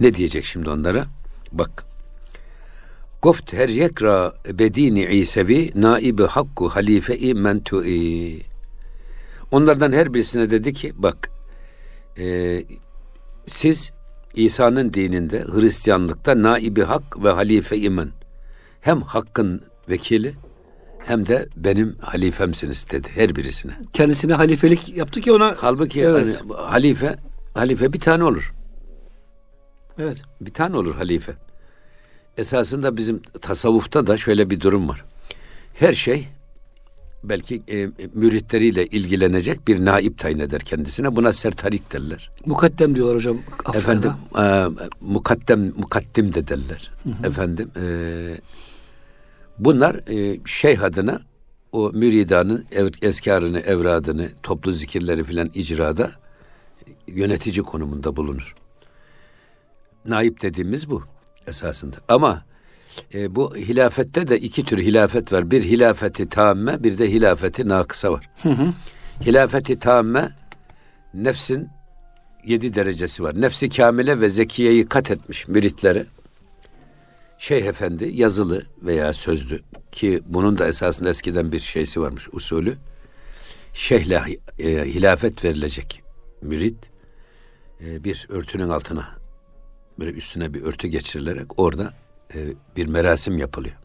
Ne 0.00 0.14
diyecek 0.14 0.44
şimdi 0.44 0.70
onlara? 0.70 1.06
Bak. 1.52 1.84
Goft 3.22 3.52
her 3.52 3.68
yekra 3.68 4.32
bedini 4.52 5.04
İsevi 5.04 5.72
naibi 5.74 6.22
hakku 6.22 6.68
halife-i 6.68 7.34
mentui. 7.34 8.42
Onlardan 9.50 9.92
her 9.92 10.14
birisine 10.14 10.50
dedi 10.50 10.72
ki 10.72 10.92
bak 10.96 11.30
e, 12.18 12.58
siz 13.46 13.92
İsa'nın 14.34 14.92
dininde 14.94 15.44
Hristiyanlıkta 15.44 16.42
naibi 16.42 16.82
hak 16.82 17.24
ve 17.24 17.30
halife 17.30 17.76
imen 17.76 18.10
hem 18.80 19.00
hakkın 19.02 19.62
vekili 19.88 20.34
hem 20.98 21.26
de 21.26 21.48
benim 21.56 21.96
halifemsiniz 22.00 22.86
dedi 22.90 23.08
her 23.14 23.36
birisine. 23.36 23.72
Kendisine 23.92 24.34
halifelik 24.34 24.96
yaptı 24.96 25.20
ki 25.20 25.32
ona 25.32 25.54
Halbuki 25.58 26.00
Evet. 26.02 26.42
hani 26.48 26.52
halife 26.58 27.16
halife 27.54 27.92
bir 27.92 28.00
tane 28.00 28.24
olur. 28.24 28.54
evet. 29.98 30.22
Bir 30.40 30.52
tane 30.52 30.76
olur 30.76 30.94
halife. 30.94 31.32
Esasında 32.38 32.96
bizim 32.96 33.22
tasavvufta 33.40 34.06
da 34.06 34.16
şöyle 34.16 34.50
bir 34.50 34.60
durum 34.60 34.88
var. 34.88 35.04
Her 35.74 35.92
şey 35.92 36.28
belki 37.24 37.62
e, 37.68 37.90
müritleriyle 38.14 38.86
ilgilenecek 38.86 39.68
bir 39.68 39.84
naip 39.84 40.18
tayin 40.18 40.38
eder 40.38 40.60
kendisine. 40.60 41.16
Buna 41.16 41.32
sertarik 41.32 41.92
derler. 41.92 42.30
Mukaddem 42.46 42.96
diyorlar 42.96 43.16
hocam. 43.16 43.38
Afrika'da. 43.64 43.78
Efendim 43.78 44.10
e, 44.38 44.66
mukaddem 45.00 45.72
mukaddim 45.76 46.34
de 46.34 46.48
derler. 46.48 46.92
Efendim 47.24 47.70
e, 47.76 47.84
bunlar 49.58 49.94
e, 49.94 50.40
şeyh 50.46 50.82
adına 50.82 51.20
o 51.72 51.90
müridanın 51.94 52.66
ev, 52.72 52.88
eskarını, 53.02 53.60
evradını, 53.60 54.28
toplu 54.42 54.72
zikirleri 54.72 55.24
filan 55.24 55.50
icrada 55.54 56.10
yönetici 57.06 57.62
konumunda 57.62 58.16
bulunur. 58.16 58.54
Naip 60.04 60.42
dediğimiz 60.42 60.90
bu 60.90 61.02
esasında. 61.46 61.96
Ama 62.08 62.44
e, 63.14 63.34
bu 63.34 63.56
hilafette 63.56 64.28
de 64.28 64.38
iki 64.38 64.64
tür 64.64 64.78
hilafet 64.78 65.32
var. 65.32 65.50
Bir 65.50 65.62
hilafeti 65.62 66.28
tamme, 66.28 66.82
bir 66.84 66.98
de 66.98 67.12
hilafeti 67.12 67.68
nakısa 67.68 68.12
var. 68.12 68.30
Hilafeti 69.26 69.78
tamme 69.78 70.32
nefsin 71.14 71.68
yedi 72.44 72.74
derecesi 72.74 73.22
var. 73.22 73.40
Nefsi 73.40 73.68
kamile 73.68 74.20
ve 74.20 74.28
zekiyeyi 74.28 74.86
kat 74.86 75.10
etmiş 75.10 75.48
müritlere 75.48 76.06
Şeyh 77.38 77.64
Efendi 77.64 78.10
yazılı 78.14 78.66
veya 78.82 79.12
sözlü 79.12 79.62
ki 79.92 80.20
bunun 80.26 80.58
da 80.58 80.68
esasında 80.68 81.08
eskiden 81.08 81.52
bir 81.52 81.60
şeysi 81.60 82.00
varmış 82.00 82.28
usulü. 82.32 82.76
Şeyhle 83.74 84.22
e, 84.58 84.68
hilafet 84.68 85.44
verilecek 85.44 86.02
mürit 86.42 86.76
e, 87.80 88.04
bir 88.04 88.26
örtünün 88.28 88.68
altına 88.68 89.08
böyle 89.98 90.10
üstüne 90.10 90.54
bir 90.54 90.62
örtü 90.62 90.88
geçirilerek 90.88 91.58
orada 91.60 91.92
e, 92.34 92.54
bir 92.76 92.86
merasim 92.86 93.38
yapılıyor. 93.38 93.76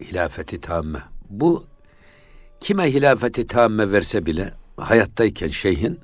Hilafeti 0.00 0.60
tamme. 0.60 1.02
Bu 1.30 1.64
kime 2.60 2.92
hilafeti 2.92 3.46
tamme 3.46 3.92
verse 3.92 4.26
bile 4.26 4.54
hayattayken 4.76 5.48
şeyhin 5.48 6.00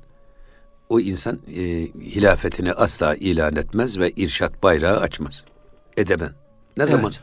o 0.89 0.99
insan 0.99 1.39
e, 1.47 1.61
hilafetini 2.01 2.73
asla 2.73 3.15
ilan 3.15 3.55
etmez 3.55 3.99
ve 3.99 4.11
irşat 4.11 4.63
bayrağı 4.63 4.99
açmaz. 4.99 5.43
Edeben. 5.97 6.29
Ne 6.77 6.83
Evet. 6.83 6.89
zaman? 6.89 7.13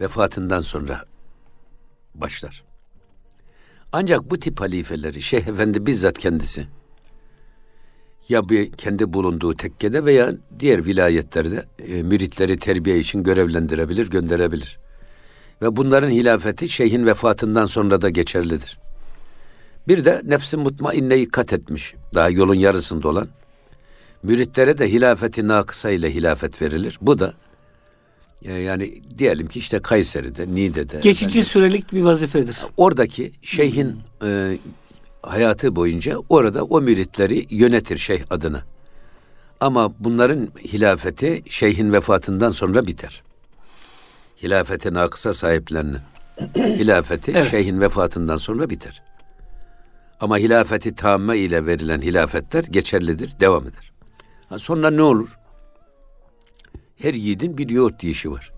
Vefatından 0.00 0.60
sonra 0.60 1.04
başlar. 2.14 2.64
Ancak 3.92 4.30
bu 4.30 4.38
tip 4.40 4.60
halifeleri 4.60 5.22
Şeyh 5.22 5.46
Efendi 5.48 5.86
bizzat 5.86 6.18
kendisi 6.18 6.66
ya 8.28 8.48
bir 8.48 8.72
kendi 8.72 9.12
bulunduğu 9.12 9.56
tekkede 9.56 10.04
veya 10.04 10.32
diğer 10.60 10.86
vilayetlerde 10.86 11.64
e, 11.88 12.02
müritleri 12.02 12.56
terbiye 12.56 12.98
için 12.98 13.22
görevlendirebilir, 13.22 14.10
gönderebilir. 14.10 14.78
Ve 15.62 15.76
bunların 15.76 16.10
hilafeti 16.10 16.68
şeyhin 16.68 17.06
vefatından 17.06 17.66
sonra 17.66 18.02
da 18.02 18.10
geçerlidir. 18.10 18.78
Bir 19.88 20.04
de 20.04 20.22
nefsi 20.24 20.56
mutmainneyi 20.56 21.28
kat 21.28 21.52
etmiş. 21.52 21.94
Daha 22.14 22.30
yolun 22.30 22.54
yarısında 22.54 23.08
olan. 23.08 23.28
Müritlere 24.22 24.78
de 24.78 24.92
hilafeti 24.92 25.48
nakısa 25.48 25.90
ile 25.90 26.14
hilafet 26.14 26.62
verilir. 26.62 26.98
Bu 27.00 27.18
da 27.18 27.34
e, 28.42 28.52
yani 28.52 29.02
diyelim 29.18 29.46
ki 29.46 29.58
işte 29.58 29.78
Kayseri'de, 29.78 30.54
Niğde'de. 30.54 31.00
Geçici 31.00 31.24
efendim, 31.24 31.50
sürelik 31.50 31.92
bir 31.92 32.02
vazifedir. 32.02 32.56
oradaki 32.76 33.32
şeyhin 33.42 33.96
e, 34.24 34.58
hayatı 35.30 35.76
boyunca 35.76 36.18
orada 36.28 36.64
o 36.64 36.80
müritleri 36.80 37.46
yönetir 37.50 37.98
şeyh 37.98 38.22
adına. 38.30 38.62
Ama 39.60 39.94
bunların 39.98 40.48
hilafeti 40.64 41.42
şeyhin 41.48 41.92
vefatından 41.92 42.50
sonra 42.50 42.86
biter. 42.86 43.22
Hilafete 44.42 44.94
nakısa 44.94 45.32
sahiplerinin 45.32 45.98
hilafeti 46.56 47.32
Evet. 47.32 47.50
şeyhin 47.50 47.80
vefatından 47.80 48.36
sonra 48.36 48.70
biter. 48.70 49.02
Ama 50.20 50.38
hilafeti 50.38 50.94
tamme 50.94 51.38
ile 51.38 51.66
verilen 51.66 52.00
hilafetler 52.00 52.64
geçerlidir, 52.64 53.40
devam 53.40 53.62
eder. 53.62 53.92
Ha, 54.48 54.58
sonra 54.58 54.90
ne 54.90 55.02
olur? 55.02 55.38
Her 56.96 57.14
yiğidin 57.14 57.58
bir 57.58 57.68
yoğurt 57.68 58.04
yiyişi 58.04 58.30
var. 58.30 58.52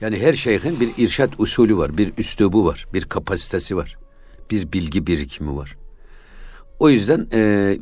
Yani 0.00 0.20
her 0.20 0.32
şeyhin 0.32 0.80
bir 0.80 0.90
irşat 0.98 1.30
usulü 1.38 1.76
var, 1.76 1.98
bir 1.98 2.12
üslubu 2.18 2.64
var, 2.64 2.86
bir 2.94 3.04
kapasitesi 3.04 3.76
var, 3.76 3.96
bir 4.50 4.72
bilgi 4.72 5.06
birikimi 5.06 5.56
var. 5.56 5.76
O 6.78 6.90
yüzden 6.90 7.26
e, 7.32 7.78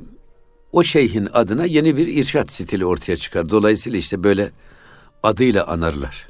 o 0.73 0.83
şeyhin 0.83 1.29
adına 1.33 1.65
yeni 1.65 1.97
bir 1.97 2.07
irşat 2.07 2.53
stili 2.53 2.87
ortaya 2.87 3.17
çıkar. 3.17 3.51
Dolayısıyla 3.51 3.99
işte 3.99 4.25
böyle 4.25 4.51
adıyla 5.23 5.67
anarlar. 5.67 6.29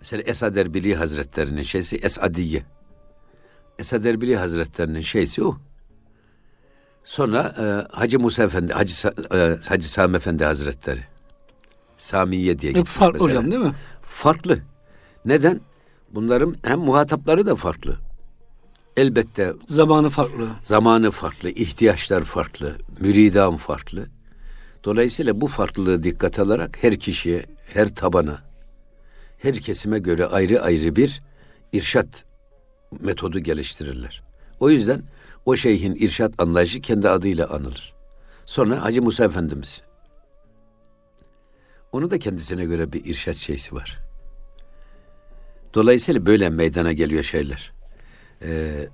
Mesela 0.00 0.22
Esad 0.22 0.56
Erbili 0.56 0.94
Hazretlerinin 0.94 1.62
şeysi 1.62 1.96
Esadiye. 1.96 2.62
Esad 3.78 4.04
Erbili 4.04 4.36
Hazretlerinin 4.36 5.00
şeysi 5.00 5.44
o. 5.44 5.56
Sonra 7.04 7.54
e, 7.58 7.96
Hacı 7.96 8.20
Musa 8.20 8.42
Efendi, 8.42 8.72
Hacı, 8.72 9.08
e, 9.34 9.56
Hacı 9.68 9.92
Sami 9.92 10.16
Efendi 10.16 10.44
Hazretleri. 10.44 11.00
Samiye 11.96 12.58
diye 12.58 12.72
gitmiş 12.72 12.90
farklı 12.90 13.24
mesela. 13.24 13.40
hocam 13.40 13.50
değil 13.50 13.62
mi? 13.62 13.74
Farklı. 14.02 14.58
Neden? 15.24 15.60
Bunların 16.10 16.56
hem 16.62 16.78
muhatapları 16.78 17.46
da 17.46 17.56
farklı. 17.56 17.96
Elbette 18.96 19.52
Zamanı 19.68 20.10
farklı. 20.10 20.48
zamanı 20.62 21.10
farklı, 21.10 21.50
ihtiyaçlar 21.50 22.24
farklı, 22.24 22.76
müridan 23.00 23.56
farklı. 23.56 24.06
Dolayısıyla 24.84 25.40
bu 25.40 25.46
farklılığı 25.46 26.02
dikkat 26.02 26.38
alarak 26.38 26.82
her 26.82 26.98
kişiye, 26.98 27.46
her 27.74 27.94
tabana, 27.94 28.42
her 29.38 29.54
kesime 29.54 29.98
göre 29.98 30.26
ayrı 30.26 30.62
ayrı 30.62 30.96
bir 30.96 31.20
irşat 31.72 32.24
metodu 33.00 33.38
geliştirirler. 33.38 34.22
O 34.60 34.70
yüzden 34.70 35.02
o 35.44 35.56
şeyhin 35.56 35.94
irşat 35.94 36.40
anlayışı 36.40 36.80
kendi 36.80 37.08
adıyla 37.08 37.50
anılır. 37.50 37.94
Sonra 38.46 38.82
Hacı 38.82 39.02
Musa 39.02 39.24
Efendimiz. 39.24 39.82
Onun 41.92 42.10
da 42.10 42.18
kendisine 42.18 42.64
göre 42.64 42.92
bir 42.92 43.04
irşat 43.04 43.36
şeysi 43.36 43.74
var. 43.74 43.98
Dolayısıyla 45.74 46.26
böyle 46.26 46.50
meydana 46.50 46.92
geliyor 46.92 47.22
şeyler. 47.22 47.75
Ee, 48.42 48.88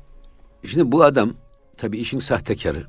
şimdi 0.66 0.92
bu 0.92 1.02
adam 1.04 1.34
tabii 1.76 1.99
işin 1.99 2.18
sahtekarı. 2.18 2.87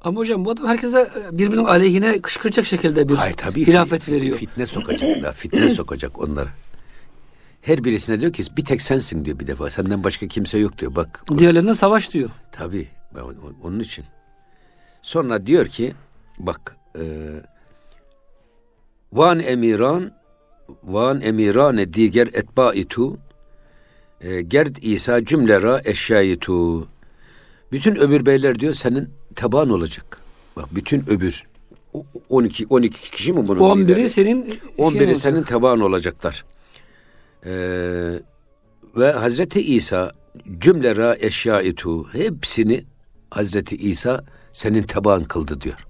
Ama 0.00 0.20
hocam 0.20 0.44
bu 0.44 0.50
adam 0.50 0.66
herkese 0.66 1.10
e, 1.32 1.38
birbirinin 1.38 1.64
aleyhine 1.64 2.20
kışkıracak 2.22 2.66
şekilde 2.66 3.08
bir 3.08 3.14
Hayır 3.14 3.34
tabii 3.34 3.66
hilafet 3.66 4.08
fi- 4.08 4.12
veriyor. 4.12 4.36
Fitne 4.36 4.66
sokacak 4.66 5.22
da, 5.22 5.32
fitne 5.32 5.68
sokacak 5.74 6.18
onlara. 6.22 6.48
Her 7.62 7.84
birisine 7.84 8.20
diyor 8.20 8.32
ki 8.32 8.42
bir 8.56 8.64
tek 8.64 8.82
sensin 8.82 9.24
diyor 9.24 9.38
bir 9.38 9.46
defa. 9.46 9.70
Senden 9.70 10.04
başka 10.04 10.26
kimse 10.26 10.58
yok 10.58 10.78
diyor. 10.78 10.94
Bak 10.94 11.24
Diğerlerine 11.38 11.74
savaş 11.74 12.12
diyor. 12.12 12.30
Tabii 12.52 12.88
onun 13.62 13.80
için. 13.80 14.04
Sonra 15.02 15.46
diyor 15.46 15.66
ki 15.66 15.94
bak 16.38 16.76
e, 16.98 17.02
van 19.12 19.40
emiran 19.40 20.12
van 20.82 21.20
emirane 21.20 21.92
diğer 21.92 22.26
etbaitu 22.26 23.18
e, 24.20 24.42
gerd 24.42 24.76
İsa 24.82 25.24
cümlera 25.24 25.80
eşyayitu 25.84 26.88
bütün 27.72 27.96
öbür 27.96 28.26
beyler 28.26 28.60
diyor 28.60 28.72
senin 28.72 29.08
taban 29.34 29.70
olacak. 29.70 30.20
Bak 30.56 30.66
bütün 30.74 31.10
öbür 31.10 31.42
o- 31.94 32.04
12 32.28 32.66
12 32.66 33.10
kişi 33.10 33.32
mi 33.32 33.48
bunun? 33.48 33.60
11'i 33.60 33.84
lideri? 33.84 34.10
senin 34.10 34.44
şey 34.44 34.58
11'i 34.78 35.04
olacak. 35.04 35.16
senin 35.16 35.42
taban 35.42 35.80
olacaklar. 35.80 36.44
Ee, 37.46 37.50
ve 38.96 39.12
Hazreti 39.12 39.62
İsa 39.74 40.12
cümlera 40.58 41.16
eşyaitu 41.20 42.08
hepsini 42.14 42.84
Hazreti 43.30 43.76
İsa 43.76 44.24
senin 44.52 44.82
taban 44.82 45.24
kıldı 45.24 45.60
diyor. 45.60 45.86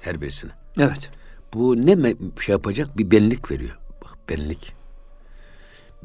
Her 0.00 0.20
birisine. 0.20 0.50
Evet. 0.78 1.10
Bu 1.54 1.86
ne 1.86 2.14
şey 2.40 2.52
yapacak? 2.52 2.98
Bir 2.98 3.10
benlik 3.10 3.50
veriyor. 3.50 3.78
Bak 4.04 4.18
benlik. 4.28 4.72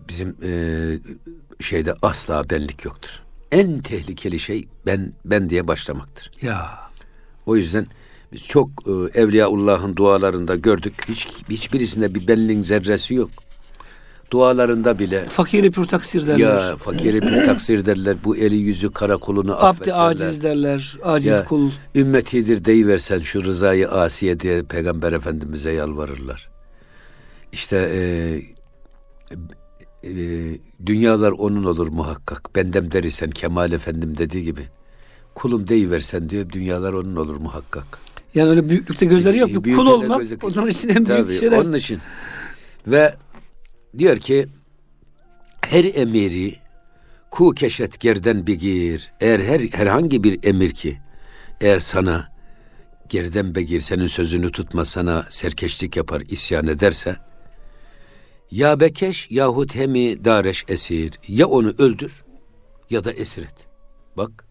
Bizim 0.10 0.36
e, 0.44 0.52
şeyde 1.64 1.96
asla 2.02 2.50
benlik 2.50 2.86
yoktur. 2.86 3.22
En 3.52 3.80
tehlikeli 3.82 4.40
şey 4.40 4.68
ben 4.86 5.14
ben 5.26 5.50
diye 5.50 5.68
başlamaktır. 5.68 6.32
Ya. 6.42 6.80
O 7.46 7.56
yüzden 7.56 7.88
Biz 8.34 8.48
çok 8.48 8.70
e, 8.88 9.20
Evliyaullah'ın 9.22 9.96
dualarında 9.96 10.56
gördük. 10.56 10.94
Hiç 11.08 11.28
hiçbirisinde 11.50 12.16
bir 12.16 12.28
benliğin 12.28 12.64
zerresi 12.64 13.14
yok. 13.14 13.30
Dualarında 14.32 15.00
bile 15.00 15.26
Fakiri 15.26 15.72
pür 15.72 15.86
taksir 15.86 16.28
derler. 16.28 16.38
ya 16.40 16.78
fakiri 16.78 17.22
bir 17.22 17.44
taksir 17.44 17.86
derler. 17.86 18.18
Bu 18.24 18.38
eli 18.38 18.56
yüzü 18.56 18.92
karakolunu 18.92 19.66
affet 19.66 19.82
Abdi 19.82 19.88
derler. 19.92 20.28
aciz 20.28 20.44
derler. 20.44 20.98
Aciz 21.04 21.32
Ya, 21.32 21.46
kul. 21.46 21.72
Ümmetidir 21.96 22.66
deyiversen 22.66 23.20
şu 23.20 23.44
rızayı 23.44 23.90
asiye 23.90 24.40
diye 24.40 24.64
Peygamber 24.64 25.12
Efendimiz'e 25.12 25.72
yalvarırlar. 25.72 26.50
İşte 27.52 27.90
e, 27.94 28.02
e, 30.06 30.12
dünyalar 30.86 31.32
onun 31.32 31.64
olur 31.64 31.88
muhakkak. 31.88 32.56
Bendem 32.56 32.92
derisen 32.92 33.30
Kemal 33.30 33.72
Efendim 33.72 34.18
dediği 34.18 34.44
gibi. 34.44 34.62
Kulum 35.36 35.68
deyiversen 35.68 36.30
diyor 36.30 36.50
dünyalar 36.50 36.94
onun 36.94 37.16
olur 37.16 37.36
muhakkak. 37.36 37.86
Yani 38.36 38.50
öyle 38.50 38.70
büyüklükte 38.70 39.06
gözleri 39.06 39.38
yok. 39.38 39.50
Bir 39.50 39.64
Büyük 39.64 39.78
kul 39.78 39.88
olmak 39.88 40.22
gözü- 40.22 40.38
onların 40.44 40.70
için 40.70 40.90
en 40.90 40.96
büyük 40.96 41.08
Tabii, 41.08 41.40
şeref. 41.40 41.66
Onun 41.66 41.74
için. 41.74 42.00
Ve 42.88 43.14
diyor 43.98 44.18
ki 44.18 44.46
her 45.62 45.84
emiri 45.96 46.56
ku 47.32 47.52
keşet 47.52 48.00
gerden 48.00 48.48
bigir. 48.48 49.12
Eğer 49.20 49.40
her 49.40 49.60
herhangi 49.60 50.24
bir 50.24 50.40
emir 50.44 50.72
ki 50.72 50.98
eğer 51.62 51.80
sana 51.80 52.36
gerden 53.10 53.56
begir 53.56 53.80
senin 53.82 54.08
sözünü 54.08 54.52
tutmaz 54.52 54.90
sana 54.90 55.26
serkeşlik 55.30 55.98
yapar 55.98 56.22
isyan 56.30 56.68
ederse 56.68 57.16
ya 58.56 58.80
bekeş 58.80 59.32
yahut 59.32 59.76
hemi 59.76 60.26
dareş 60.26 60.66
esir 60.68 61.20
ya 61.28 61.48
onu 61.48 61.74
öldür 61.78 62.24
ya 62.90 63.04
da 63.04 63.12
esir 63.12 63.44
et. 63.44 63.68
Bak 64.18 64.46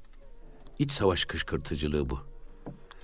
iç 0.78 0.92
savaş 0.92 1.24
kışkırtıcılığı 1.24 2.10
bu. 2.10 2.18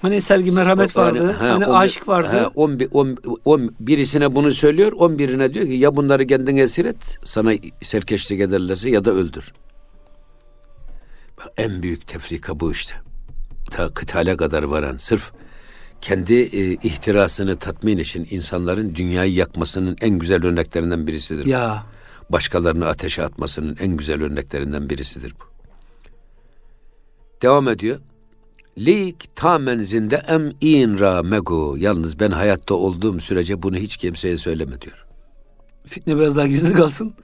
Hani 0.02 0.21
sevgi 0.21 0.50
merhamet 0.50 0.97
vardı. 0.97 1.33
ha, 1.33 1.49
hani 1.49 1.66
on- 1.66 1.75
aşk 1.75 2.09
vardı. 2.09 2.28
ha, 2.38 2.50
on, 2.54 2.80
on, 2.92 3.16
on, 3.45 3.75
birisine 3.80 4.35
bunu 4.35 4.50
söylüyor, 4.50 4.92
on 4.92 5.19
birine 5.19 5.54
diyor 5.54 5.66
ki 5.66 5.73
ya 5.73 5.97
bunları 5.97 6.26
kendin 6.26 6.57
esir 6.57 6.85
et, 6.85 7.19
sana 7.25 7.52
serkeşlik 7.83 8.40
ederlerse 8.40 8.90
ya 8.90 9.04
da 9.04 9.11
öldür. 9.11 9.52
Bak, 11.38 11.52
En 11.57 11.83
büyük 11.83 12.07
tefrika 12.07 12.61
bu 12.61 12.73
işte. 12.73 12.95
Ta 13.71 13.95
kıtale 13.95 14.37
kadar 14.37 14.62
varan 14.62 14.97
sırf 14.97 15.33
kendi 16.00 16.35
e, 16.35 16.73
ihtirasını 16.73 17.57
tatmin 17.57 17.99
için 17.99 18.26
insanların 18.30 18.95
dünyayı 18.95 19.33
yakmasının 19.33 19.97
en 20.00 20.19
güzel 20.19 20.47
örneklerinden 20.47 21.07
birisidir. 21.07 21.47
Ya 21.47 21.87
Başkalarını 22.30 22.87
ateşe 22.87 23.23
atmasının 23.23 23.76
en 23.80 23.97
güzel 23.97 24.23
örneklerinden 24.23 24.90
birisidir 24.90 25.35
bu. 25.40 25.45
Devam 27.42 27.69
ediyor. 27.69 27.99
Lik 28.78 29.37
tamen 29.37 29.83
zinde 29.83 30.16
em 30.28 30.52
in 30.61 30.99
ra 30.99 31.23
mego. 31.23 31.76
Yalnız 31.78 32.21
ben 32.21 32.30
hayatta 32.30 32.75
olduğum 32.75 33.21
sürece 33.21 33.62
bunu 33.62 33.76
hiç 33.76 33.97
kimseye 33.97 34.37
söyleme 34.37 34.80
diyor. 34.80 35.07
fitne 35.87 36.16
biraz 36.16 36.37
daha 36.37 36.47
gizli 36.47 36.75
kalsın. 36.75 37.14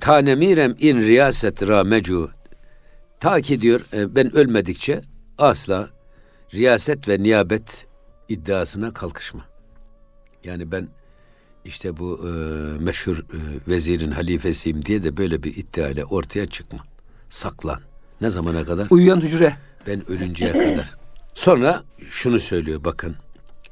Tanemirem 0.00 0.76
in 0.78 1.00
riyaset 1.00 1.62
ra 1.62 1.84
mecu. 1.84 2.30
Ta 3.20 3.40
ki 3.40 3.60
diyor 3.60 3.80
e, 3.92 4.14
ben 4.14 4.36
ölmedikçe 4.36 5.02
asla 5.38 5.90
riyaset 6.54 7.08
ve 7.08 7.22
niyabet 7.22 7.86
iddiasına 8.30 8.92
kalkışma. 8.92 9.44
Yani 10.44 10.72
ben 10.72 10.88
işte 11.64 11.96
bu 11.96 12.28
e, 12.28 12.30
meşhur 12.82 13.18
e, 13.18 13.38
vezirin 13.68 14.10
halifesiyim 14.10 14.84
diye 14.84 15.02
de 15.02 15.16
böyle 15.16 15.42
bir 15.42 15.56
iddia 15.56 15.88
ile 15.88 16.04
ortaya 16.04 16.46
çıkma. 16.46 16.78
Saklan. 17.28 17.80
Ne 18.20 18.30
zamana 18.30 18.64
kadar? 18.64 18.86
Uyuyan 18.90 19.20
hücre. 19.20 19.56
Ben 19.86 20.10
ölünceye 20.10 20.52
kadar. 20.52 20.98
Sonra 21.34 21.84
şunu 22.10 22.40
söylüyor 22.40 22.84
bakın. 22.84 23.16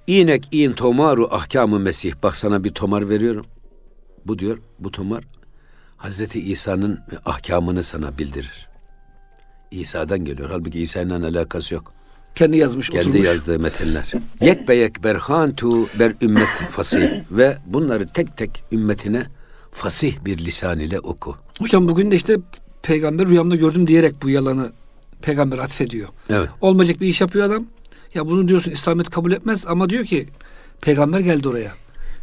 İnek 0.06 0.48
in 0.52 0.72
tomaru 0.72 1.28
ahkamı 1.34 1.78
mesih. 1.80 2.14
Bak 2.22 2.36
sana 2.36 2.64
bir 2.64 2.70
tomar 2.70 3.08
veriyorum. 3.08 3.46
Bu 4.26 4.38
diyor 4.38 4.58
bu 4.78 4.90
tomar 4.90 5.24
Hazreti 5.96 6.40
İsa'nın 6.40 7.00
ahkamını 7.24 7.82
sana 7.82 8.18
bildirir. 8.18 8.68
İsa'dan 9.70 10.24
geliyor. 10.24 10.50
Halbuki 10.50 10.80
İsa'nın 10.80 11.22
alakası 11.22 11.74
yok. 11.74 11.92
Kendi 12.38 12.56
yazmış, 12.56 12.88
Kendi 12.88 13.08
oturmuş. 13.08 13.26
yazdığı 13.26 13.58
metinler. 13.58 14.12
Yek 14.40 14.68
beyek 14.68 15.04
berhan 15.04 15.54
tu 15.54 15.86
ber 15.98 16.12
ümmet 16.22 16.48
fasih. 16.70 17.10
Ve 17.30 17.58
bunları 17.66 18.08
tek 18.08 18.36
tek 18.36 18.64
ümmetine 18.72 19.26
fasih 19.72 20.24
bir 20.24 20.38
lisan 20.38 20.80
ile 20.80 21.00
oku. 21.00 21.36
Hocam 21.58 21.88
bugün 21.88 22.10
de 22.10 22.16
işte 22.16 22.36
peygamber 22.82 23.26
rüyamda 23.26 23.56
gördüm 23.56 23.86
diyerek 23.86 24.22
bu 24.22 24.30
yalanı 24.30 24.72
peygamber 25.22 25.58
atfediyor. 25.58 26.08
Evet. 26.30 26.48
Olmayacak 26.60 27.00
bir 27.00 27.06
iş 27.06 27.20
yapıyor 27.20 27.46
adam. 27.46 27.66
Ya 28.14 28.26
bunu 28.26 28.48
diyorsun 28.48 28.70
İslamiyet 28.70 29.10
kabul 29.10 29.32
etmez 29.32 29.64
ama 29.66 29.90
diyor 29.90 30.04
ki 30.04 30.28
peygamber 30.80 31.20
geldi 31.20 31.48
oraya. 31.48 31.72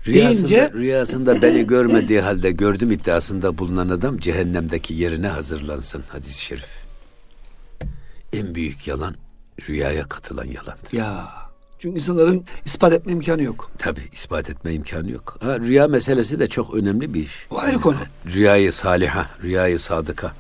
Rüyasında, 0.08 0.50
Deyince 0.50 0.72
rüyasında 0.74 1.42
beni 1.42 1.68
görmediği 1.68 2.22
halde 2.22 2.52
gördüm 2.52 2.92
iddiasında 2.92 3.58
bulunan 3.58 3.90
adam 3.90 4.18
cehennemdeki 4.20 4.94
yerine 4.94 5.28
hazırlansın 5.28 6.04
hadis-i 6.10 6.46
şerif. 6.46 6.70
En 8.34 8.56
büyük 8.56 8.88
yalan 8.88 9.16
rüyaya 9.70 10.04
katılan 10.10 10.46
yalandır. 10.46 10.94
ya 10.94 11.28
çünkü 11.80 11.96
insanların 12.00 12.46
ispat 12.66 12.94
etme 12.94 13.12
imkanı 13.12 13.44
yok. 13.44 13.72
Tabi 13.78 14.00
ispat 14.14 14.50
etme 14.50 14.74
imkanı 14.74 15.12
yok. 15.12 15.38
Ha, 15.42 15.60
rüya 15.60 15.88
meselesi 15.88 16.40
de 16.40 16.48
çok 16.48 16.74
önemli 16.74 17.14
bir 17.14 17.24
iş. 17.24 17.48
O 17.52 17.58
ayrı 17.60 17.78
konu. 17.80 17.98
Rüyayı 18.34 18.72
saliha, 18.72 19.30
rüyayı 19.44 19.80
sadıka. 19.80 20.34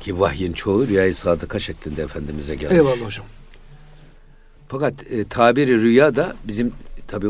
Ki 0.00 0.20
vahyin 0.20 0.52
çoğu 0.52 0.88
rüyayı 0.88 1.14
sadıka 1.14 1.58
şeklinde 1.58 2.02
Efendimiz'e 2.02 2.54
gelmiş. 2.54 2.76
Eyvallah 2.76 3.06
hocam. 3.06 3.26
Fakat 4.68 4.94
e, 5.10 5.24
tabiri 5.24 5.80
rüya 5.80 6.16
da 6.16 6.34
bizim 6.44 6.72
tabi 7.08 7.26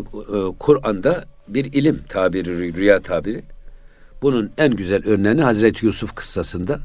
Kur'an'da 0.59 1.25
bir 1.49 1.65
ilim 1.73 2.03
tabiri 2.09 2.49
rü- 2.51 2.77
rüya 2.77 3.03
tabiri. 3.03 3.43
Bunun 4.23 4.51
en 4.59 4.77
güzel 4.77 5.07
örneğini 5.07 5.43
Hazreti 5.43 5.87
Yusuf 5.87 6.15
kıssasında 6.15 6.81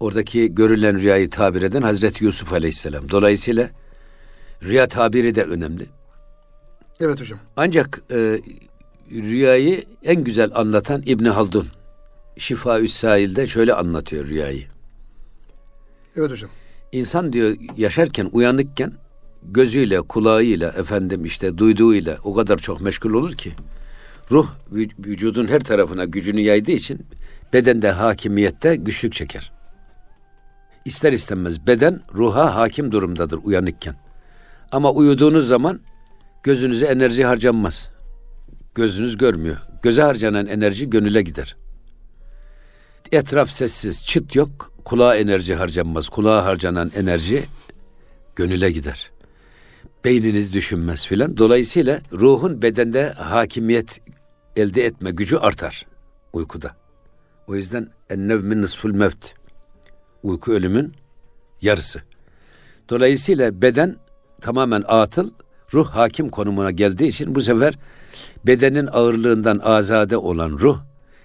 oradaki 0.00 0.54
görülen 0.54 0.98
rüyayı 0.98 1.30
tabir 1.30 1.62
eden 1.62 1.82
Hazreti 1.82 2.24
Yusuf 2.24 2.52
Aleyhisselam. 2.52 3.08
Dolayısıyla 3.08 3.70
rüya 4.62 4.88
tabiri 4.88 5.34
de 5.34 5.42
önemli. 5.42 5.86
Evet 7.00 7.20
hocam. 7.20 7.38
Ancak 7.56 8.02
e, 8.10 8.40
rüyayı 9.12 9.84
en 10.04 10.24
güzel 10.24 10.50
anlatan 10.54 11.02
İbni 11.06 11.28
Haldun. 11.28 11.66
Şifa 12.38 12.86
Sahil'de 12.88 13.46
şöyle 13.46 13.74
anlatıyor 13.74 14.26
rüyayı. 14.26 14.64
Evet 16.16 16.30
hocam. 16.30 16.50
İnsan 16.92 17.32
diyor 17.32 17.56
yaşarken 17.76 18.28
uyanıkken 18.32 18.92
gözüyle, 19.42 20.00
kulağıyla, 20.00 20.68
efendim 20.68 21.24
işte 21.24 21.58
duyduğuyla 21.58 22.18
o 22.24 22.34
kadar 22.34 22.58
çok 22.58 22.80
meşgul 22.80 23.14
olur 23.14 23.32
ki 23.34 23.52
ruh 24.30 24.48
vü- 24.72 25.06
vücudun 25.06 25.46
her 25.46 25.60
tarafına 25.60 26.04
gücünü 26.04 26.40
yaydığı 26.40 26.70
için 26.72 27.06
bedende 27.52 27.90
hakimiyette 27.90 28.76
güçlük 28.76 29.12
çeker. 29.12 29.52
İster 30.84 31.12
istemez 31.12 31.66
beden 31.66 32.00
ruha 32.14 32.54
hakim 32.54 32.92
durumdadır 32.92 33.38
uyanıkken. 33.42 33.96
Ama 34.72 34.92
uyuduğunuz 34.92 35.48
zaman 35.48 35.80
gözünüze 36.42 36.86
enerji 36.86 37.24
harcanmaz. 37.24 37.90
Gözünüz 38.74 39.16
görmüyor. 39.16 39.56
Göze 39.82 40.02
harcanan 40.02 40.46
enerji 40.46 40.90
gönüle 40.90 41.22
gider. 41.22 41.56
Etraf 43.12 43.50
sessiz, 43.50 44.04
çıt 44.04 44.36
yok. 44.36 44.72
Kulağa 44.84 45.16
enerji 45.16 45.54
harcanmaz. 45.54 46.08
Kulağa 46.08 46.44
harcanan 46.44 46.92
enerji 46.96 47.46
gönüle 48.36 48.70
gider. 48.70 49.10
Beyniniz 50.04 50.52
düşünmez 50.52 51.06
filan. 51.06 51.36
Dolayısıyla 51.36 52.00
ruhun 52.12 52.62
bedende 52.62 53.08
hakimiyet 53.08 54.00
elde 54.56 54.84
etme 54.86 55.10
gücü 55.10 55.36
artar 55.36 55.86
uykuda. 56.32 56.76
O 57.46 57.54
yüzden 57.54 57.88
ennevmin 58.10 58.62
nısful 58.62 58.94
mevt. 58.94 59.34
Uyku 60.24 60.52
ölümün 60.52 60.92
yarısı. 61.62 62.02
Dolayısıyla 62.90 63.62
beden 63.62 63.96
tamamen 64.40 64.84
atıl, 64.86 65.30
ruh 65.74 65.88
hakim 65.88 66.28
konumuna 66.28 66.70
geldiği 66.70 67.08
için 67.08 67.34
bu 67.34 67.40
sefer 67.40 67.78
bedenin 68.46 68.88
ağırlığından 68.92 69.60
azade 69.64 70.16
olan 70.16 70.50
ruh 70.50 70.78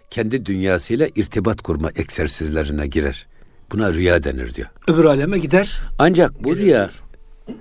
kendi 0.09 0.45
dünyasıyla 0.45 1.07
irtibat 1.15 1.61
kurma 1.61 1.89
egzersizlerine 1.95 2.87
girer. 2.87 3.27
Buna 3.71 3.93
rüya 3.93 4.23
denir 4.23 4.53
diyor. 4.53 4.67
Öbür 4.87 5.05
aleme 5.05 5.37
gider. 5.37 5.81
Ancak 5.99 6.43
bu 6.43 6.57
rüya 6.57 6.89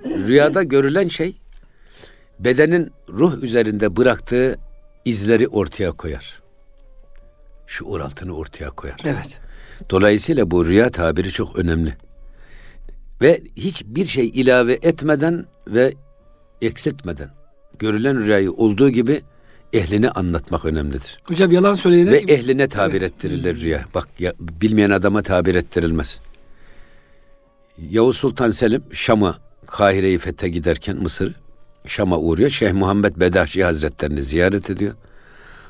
rüyada 0.05 0.63
görülen 0.63 1.07
şey 1.07 1.37
bedenin 2.39 2.91
ruh 3.09 3.43
üzerinde 3.43 3.95
bıraktığı 3.97 4.59
izleri 5.05 5.47
ortaya 5.47 5.91
koyar. 5.91 6.41
Şuur 7.67 7.99
altını 7.99 8.35
ortaya 8.35 8.69
koyar. 8.69 8.97
Evet. 9.05 9.39
Dolayısıyla 9.89 10.51
bu 10.51 10.65
rüya 10.65 10.89
tabiri 10.89 11.31
çok 11.31 11.55
önemli. 11.55 11.97
Ve 13.21 13.41
hiçbir 13.55 14.05
şey 14.05 14.27
ilave 14.27 14.73
etmeden 14.73 15.45
ve 15.67 15.93
eksiltmeden 16.61 17.29
görülen 17.79 18.25
rüyayı 18.25 18.51
olduğu 18.51 18.89
gibi 18.89 19.21
ehline 19.73 20.09
anlatmak 20.09 20.65
önemlidir. 20.65 21.19
Hocam 21.23 21.51
yalan 21.51 21.73
söyleyene 21.73 22.11
Ve 22.11 22.17
ehline 22.17 22.67
tabir 22.67 23.01
Evet. 23.01 23.11
ettirilir 23.11 23.61
rüya. 23.61 23.85
Bak 23.95 24.07
ya, 24.19 24.33
bilmeyen 24.39 24.89
adama 24.89 25.21
tabir 25.21 25.55
ettirilmez. 25.55 26.19
Yavuz 27.89 28.17
Sultan 28.17 28.49
Selim 28.51 28.83
Şam'a 28.91 29.37
Kahire'yi 29.67 30.17
fethe 30.17 30.49
giderken 30.49 30.97
Mısır'ı 30.97 31.33
Şam'a 31.85 32.17
uğruyor. 32.19 32.49
Şeyh 32.49 32.73
Muhammed 32.73 33.15
Bedahşi 33.15 33.63
Hazretlerini 33.63 34.23
ziyaret 34.23 34.69
ediyor. 34.69 34.93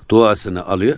Duasını 0.09 0.65
alıyor. 0.65 0.97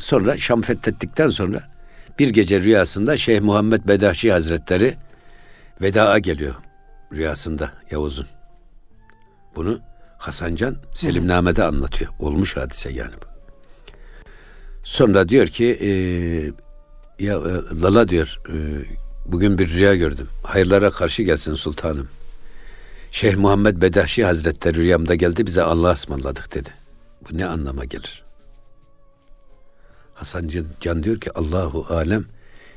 Sonra 0.00 0.38
Şam 0.38 0.62
fethettikten 0.62 1.28
sonra 1.30 1.77
bir 2.18 2.28
gece 2.28 2.60
rüyasında 2.60 3.16
Şeyh 3.16 3.40
Muhammed 3.40 3.88
Bedahşi 3.88 4.32
Hazretleri 4.32 4.96
vedaa 5.82 6.18
geliyor 6.18 6.54
rüyasında 7.12 7.72
Yavuz'un. 7.90 8.26
Bunu 9.56 9.80
Hasancan 10.18 10.76
Selimname'de 10.94 11.64
anlatıyor. 11.64 12.10
Olmuş 12.18 12.56
hadise 12.56 12.90
yani 12.90 13.14
bu. 13.22 13.26
Sonra 14.84 15.28
diyor 15.28 15.46
ki 15.46 15.78
e, 15.80 15.88
ya 17.24 17.34
e, 17.34 17.80
Lala 17.82 18.08
diyor 18.08 18.40
e, 18.48 18.56
bugün 19.26 19.58
bir 19.58 19.68
rüya 19.68 19.94
gördüm. 19.94 20.28
Hayırlara 20.44 20.90
karşı 20.90 21.22
gelsin 21.22 21.54
sultanım. 21.54 22.08
Şeyh 23.12 23.36
Muhammed 23.36 23.82
Bedahşi 23.82 24.24
Hazretleri 24.24 24.76
rüyamda 24.76 25.14
geldi 25.14 25.46
bize 25.46 25.62
Allah'a 25.62 25.92
ısmarladık 25.92 26.54
dedi. 26.54 26.70
Bu 27.30 27.38
ne 27.38 27.46
anlama 27.46 27.84
gelir? 27.84 28.27
Hasan 30.18 30.50
Can 30.80 31.02
diyor 31.02 31.20
ki 31.20 31.32
Allahu 31.32 31.94
alem 31.94 32.24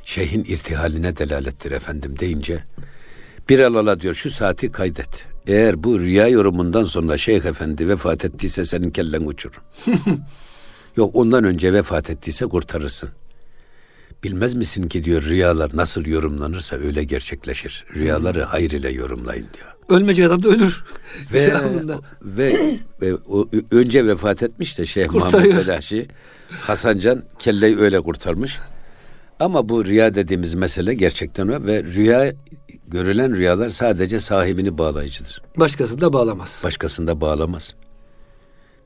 şeyhin 0.04 0.44
irtihaline 0.44 1.18
delalettir 1.18 1.72
efendim 1.72 2.20
deyince 2.20 2.64
bir 3.50 3.60
alala 3.60 4.02
diyor 4.02 4.14
şu 4.14 4.32
saati 4.32 4.72
kaydet. 4.72 5.26
Eğer 5.48 5.84
bu 5.84 6.00
rüya 6.00 6.28
yorumundan 6.28 6.84
sonra 6.84 7.18
Şeyh 7.18 7.46
Efendi 7.46 7.88
vefat 7.88 8.26
ettiyse 8.26 8.66
senin 8.66 8.92
kellen 8.92 9.22
uçurur. 9.22 9.62
Yok 10.98 11.16
ondan 11.16 11.44
önce 11.44 11.74
vefat 11.74 12.10
ettiyse 12.10 12.46
kurtarırsın. 12.46 13.10
Bilmez 14.24 14.54
misin 14.54 14.88
ki 14.88 15.04
diyor 15.04 15.24
rüyalar 15.24 15.72
nasıl 15.74 16.06
yorumlanırsa 16.06 16.76
öyle 16.76 17.04
gerçekleşir. 17.04 17.86
Rüyaları 17.96 18.44
hayır 18.44 18.72
ile 18.72 18.90
yorumlayın 18.90 19.48
diyor. 19.54 19.68
Ölmeyecek 19.90 20.26
adam 20.26 20.44
da 20.44 20.48
ölür. 20.48 20.84
Ve, 21.34 21.54
ve, 22.22 22.80
ve 23.02 23.16
o, 23.16 23.50
önce 23.72 24.08
vefat 24.08 24.44
etmiş 24.44 24.80
de 24.80 24.86
Şeyh 24.86 25.08
Kurtarıyor. 25.08 25.54
Muhammed 25.54 26.10
Velaşi 26.52 26.66
Hasancan 26.68 27.24
kelleyi 27.40 27.78
öyle 27.78 28.02
kurtarmış. 28.02 28.60
Ama 29.40 29.70
bu 29.70 29.86
rüya 29.86 30.14
dediğimiz 30.14 30.56
mesele 30.56 30.94
gerçekten 30.94 31.48
o 31.48 31.66
ve 31.66 31.84
rüya 31.84 32.34
görülen 32.88 33.36
rüyalar 33.36 33.70
sadece 33.70 34.20
sahibini 34.20 34.78
bağlayıcıdır. 34.78 35.42
Başkasını 35.58 36.02
da 36.02 36.14
bağlamaz. 36.14 36.62
Başkasını 36.64 37.08
da 37.08 37.22
bağlamaz. 37.22 37.76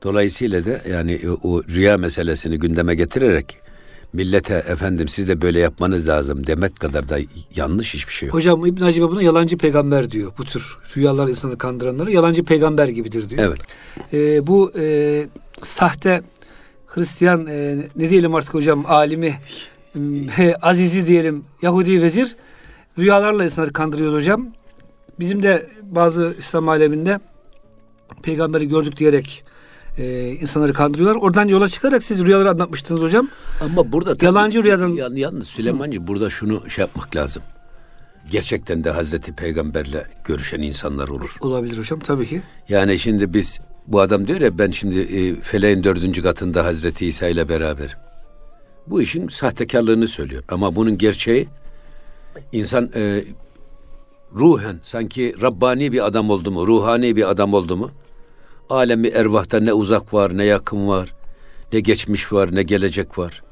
Dolayısıyla 0.02 0.64
da 0.64 0.80
yani 0.90 1.20
o 1.42 1.62
rüya 1.64 1.98
meselesini 1.98 2.58
gündeme 2.58 2.94
getirerek 2.94 3.58
millete 4.12 4.54
efendim 4.54 5.08
siz 5.08 5.28
de 5.28 5.42
böyle 5.42 5.58
yapmanız 5.58 6.08
lazım 6.08 6.46
demek 6.46 6.76
kadar 6.76 7.08
da 7.08 7.18
yanlış 7.56 7.94
hiçbir 7.94 8.12
şey 8.12 8.26
yok. 8.26 8.34
Hocam 8.34 8.66
İbn 8.66 8.82
Hacibe 8.82 9.08
buna 9.08 9.22
yalancı 9.22 9.58
peygamber 9.58 10.10
diyor. 10.10 10.32
Bu 10.38 10.44
tür 10.44 10.78
rüyalar 10.96 11.28
insanı 11.28 11.58
kandıranları 11.58 12.12
yalancı 12.12 12.44
peygamber 12.44 12.88
gibidir 12.88 13.28
diyor. 13.28 13.42
Evet. 13.42 13.60
Ee, 14.12 14.46
bu 14.46 14.72
e, 14.78 15.26
sahte 15.62 16.22
Hristiyan 16.86 17.46
e, 17.46 17.76
ne 17.96 18.10
diyelim 18.10 18.34
artık 18.34 18.54
hocam 18.54 18.86
alimi 18.86 19.34
e, 20.38 20.54
azizi 20.62 21.06
diyelim 21.06 21.44
Yahudi 21.62 22.02
vezir 22.02 22.36
rüyalarla 22.98 23.44
insanları 23.44 23.72
kandırıyor 23.72 24.12
hocam. 24.12 24.48
Bizim 25.18 25.42
de 25.42 25.66
bazı 25.82 26.34
İslam 26.38 26.68
aleminde 26.68 27.20
peygamberi 28.22 28.68
gördük 28.68 28.96
diyerek 28.96 29.44
e, 29.98 30.28
insanları 30.28 30.72
kandırıyorlar. 30.72 31.20
Oradan 31.20 31.48
yola 31.48 31.68
çıkarak 31.68 32.02
siz 32.02 32.24
rüyaları 32.24 32.50
anlatmıştınız 32.50 33.00
hocam. 33.00 33.28
Ama 33.60 33.92
burada 33.92 34.26
yalancı 34.26 34.64
rüyadan 34.64 35.16
yalnız 35.16 35.48
Süleymancı 35.48 36.00
Hı. 36.00 36.06
burada 36.06 36.30
şunu 36.30 36.70
şey 36.70 36.82
yapmak 36.82 37.16
lazım. 37.16 37.42
Gerçekten 38.30 38.84
de 38.84 38.90
Hazreti 38.90 39.32
Peygamberle 39.32 40.06
görüşen 40.24 40.60
insanlar 40.60 41.08
olur. 41.08 41.36
Olabilir 41.40 41.78
hocam 41.78 42.00
tabii 42.00 42.26
ki. 42.26 42.42
Yani 42.68 42.98
şimdi 42.98 43.34
biz 43.34 43.60
bu 43.86 44.00
adam 44.00 44.26
diyor 44.26 44.40
ya 44.40 44.58
ben 44.58 44.70
şimdi 44.70 44.98
e, 44.98 45.34
feleğin 45.34 45.84
dördüncü 45.84 46.22
katında 46.22 46.64
Hazreti 46.64 47.06
İsa 47.06 47.28
ile 47.28 47.48
beraber. 47.48 47.96
Bu 48.86 49.02
işin 49.02 49.28
sahtekarlığını 49.28 50.08
söylüyor. 50.08 50.42
Ama 50.48 50.76
bunun 50.76 50.98
gerçeği 50.98 51.48
insan 52.52 52.90
e, 52.94 53.24
ruhen 54.34 54.80
sanki 54.82 55.34
Rabbani 55.40 55.92
bir 55.92 56.06
adam 56.06 56.30
oldu 56.30 56.50
mu, 56.50 56.66
ruhani 56.66 57.16
bir 57.16 57.30
adam 57.30 57.54
oldu 57.54 57.76
mu? 57.76 57.90
Alemi 58.70 59.08
ervahta 59.08 59.60
ne 59.60 59.72
uzak 59.72 60.14
var, 60.14 60.36
ne 60.36 60.44
yakın 60.44 60.88
var, 60.88 61.14
ne 61.72 61.80
geçmiş 61.80 62.32
var, 62.32 62.54
ne 62.54 62.62
gelecek 62.62 63.18
var. 63.18 63.42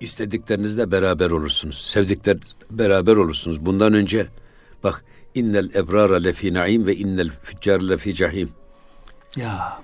İstediklerinizle 0.00 0.90
beraber 0.90 1.30
olursunuz. 1.30 1.78
Sevdikler 1.78 2.36
beraber 2.70 3.16
olursunuz. 3.16 3.66
Bundan 3.66 3.94
önce 3.94 4.26
bak 4.84 5.04
innel 5.34 5.70
ebrara 5.74 6.16
lefi 6.16 6.54
naim 6.54 6.86
ve 6.86 6.96
innel 6.96 7.30
füccar 7.42 7.80
lefi 7.80 8.14
cahim. 8.14 8.50
Ya. 9.38 9.82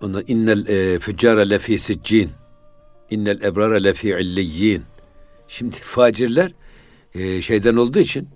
Ondan 0.00 0.24
innel 0.26 0.66
e, 0.68 0.98
füccara 0.98 1.40
lefi 1.40 1.78
siccin. 1.78 2.30
İnnel 3.10 3.42
ebrara 3.42 3.74
lefi 3.76 4.08
illiyyin. 4.08 4.82
Şimdi 5.48 5.76
facirler 5.76 6.52
e, 7.14 7.40
şeyden 7.40 7.76
olduğu 7.76 7.98
için 7.98 8.28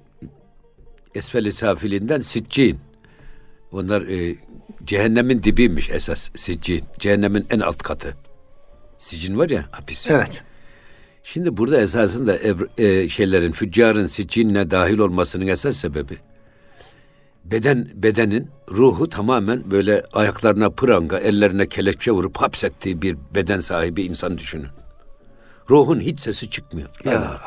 esfeli 1.14 1.52
safilinden 1.52 2.20
siccin. 2.20 2.78
Onlar 3.72 4.02
e, 4.02 4.36
cehennemin 4.84 5.42
dibiymiş 5.42 5.90
esas 5.90 6.30
siccin. 6.34 6.84
Cehennemin 6.98 7.46
en 7.50 7.60
alt 7.60 7.82
katı. 7.82 8.16
Sicin 8.98 9.38
var 9.38 9.50
ya 9.50 9.64
hapis. 9.70 10.10
Evet. 10.10 10.42
Şimdi 11.22 11.56
burada 11.56 11.80
esasında 11.80 12.38
ebr, 12.38 12.82
e, 12.82 13.08
şeylerin 13.08 13.52
füccarın 13.52 14.06
siccinle 14.06 14.70
dahil 14.70 14.98
olmasının 14.98 15.46
esas 15.46 15.76
sebebi 15.76 16.18
beden 17.50 17.88
bedenin 17.94 18.50
ruhu 18.70 19.08
tamamen 19.08 19.70
böyle 19.70 20.02
ayaklarına 20.12 20.70
pranga, 20.70 21.18
ellerine 21.18 21.68
kelepçe 21.68 22.10
vurup 22.10 22.36
hapsettiği 22.36 23.02
bir 23.02 23.16
beden 23.34 23.60
sahibi 23.60 24.02
insan 24.02 24.38
düşünün. 24.38 24.68
Ruhun 25.70 26.00
hiç 26.00 26.20
sesi 26.20 26.50
çıkmıyor. 26.50 26.88
Ya. 27.04 27.12
ya. 27.12 27.40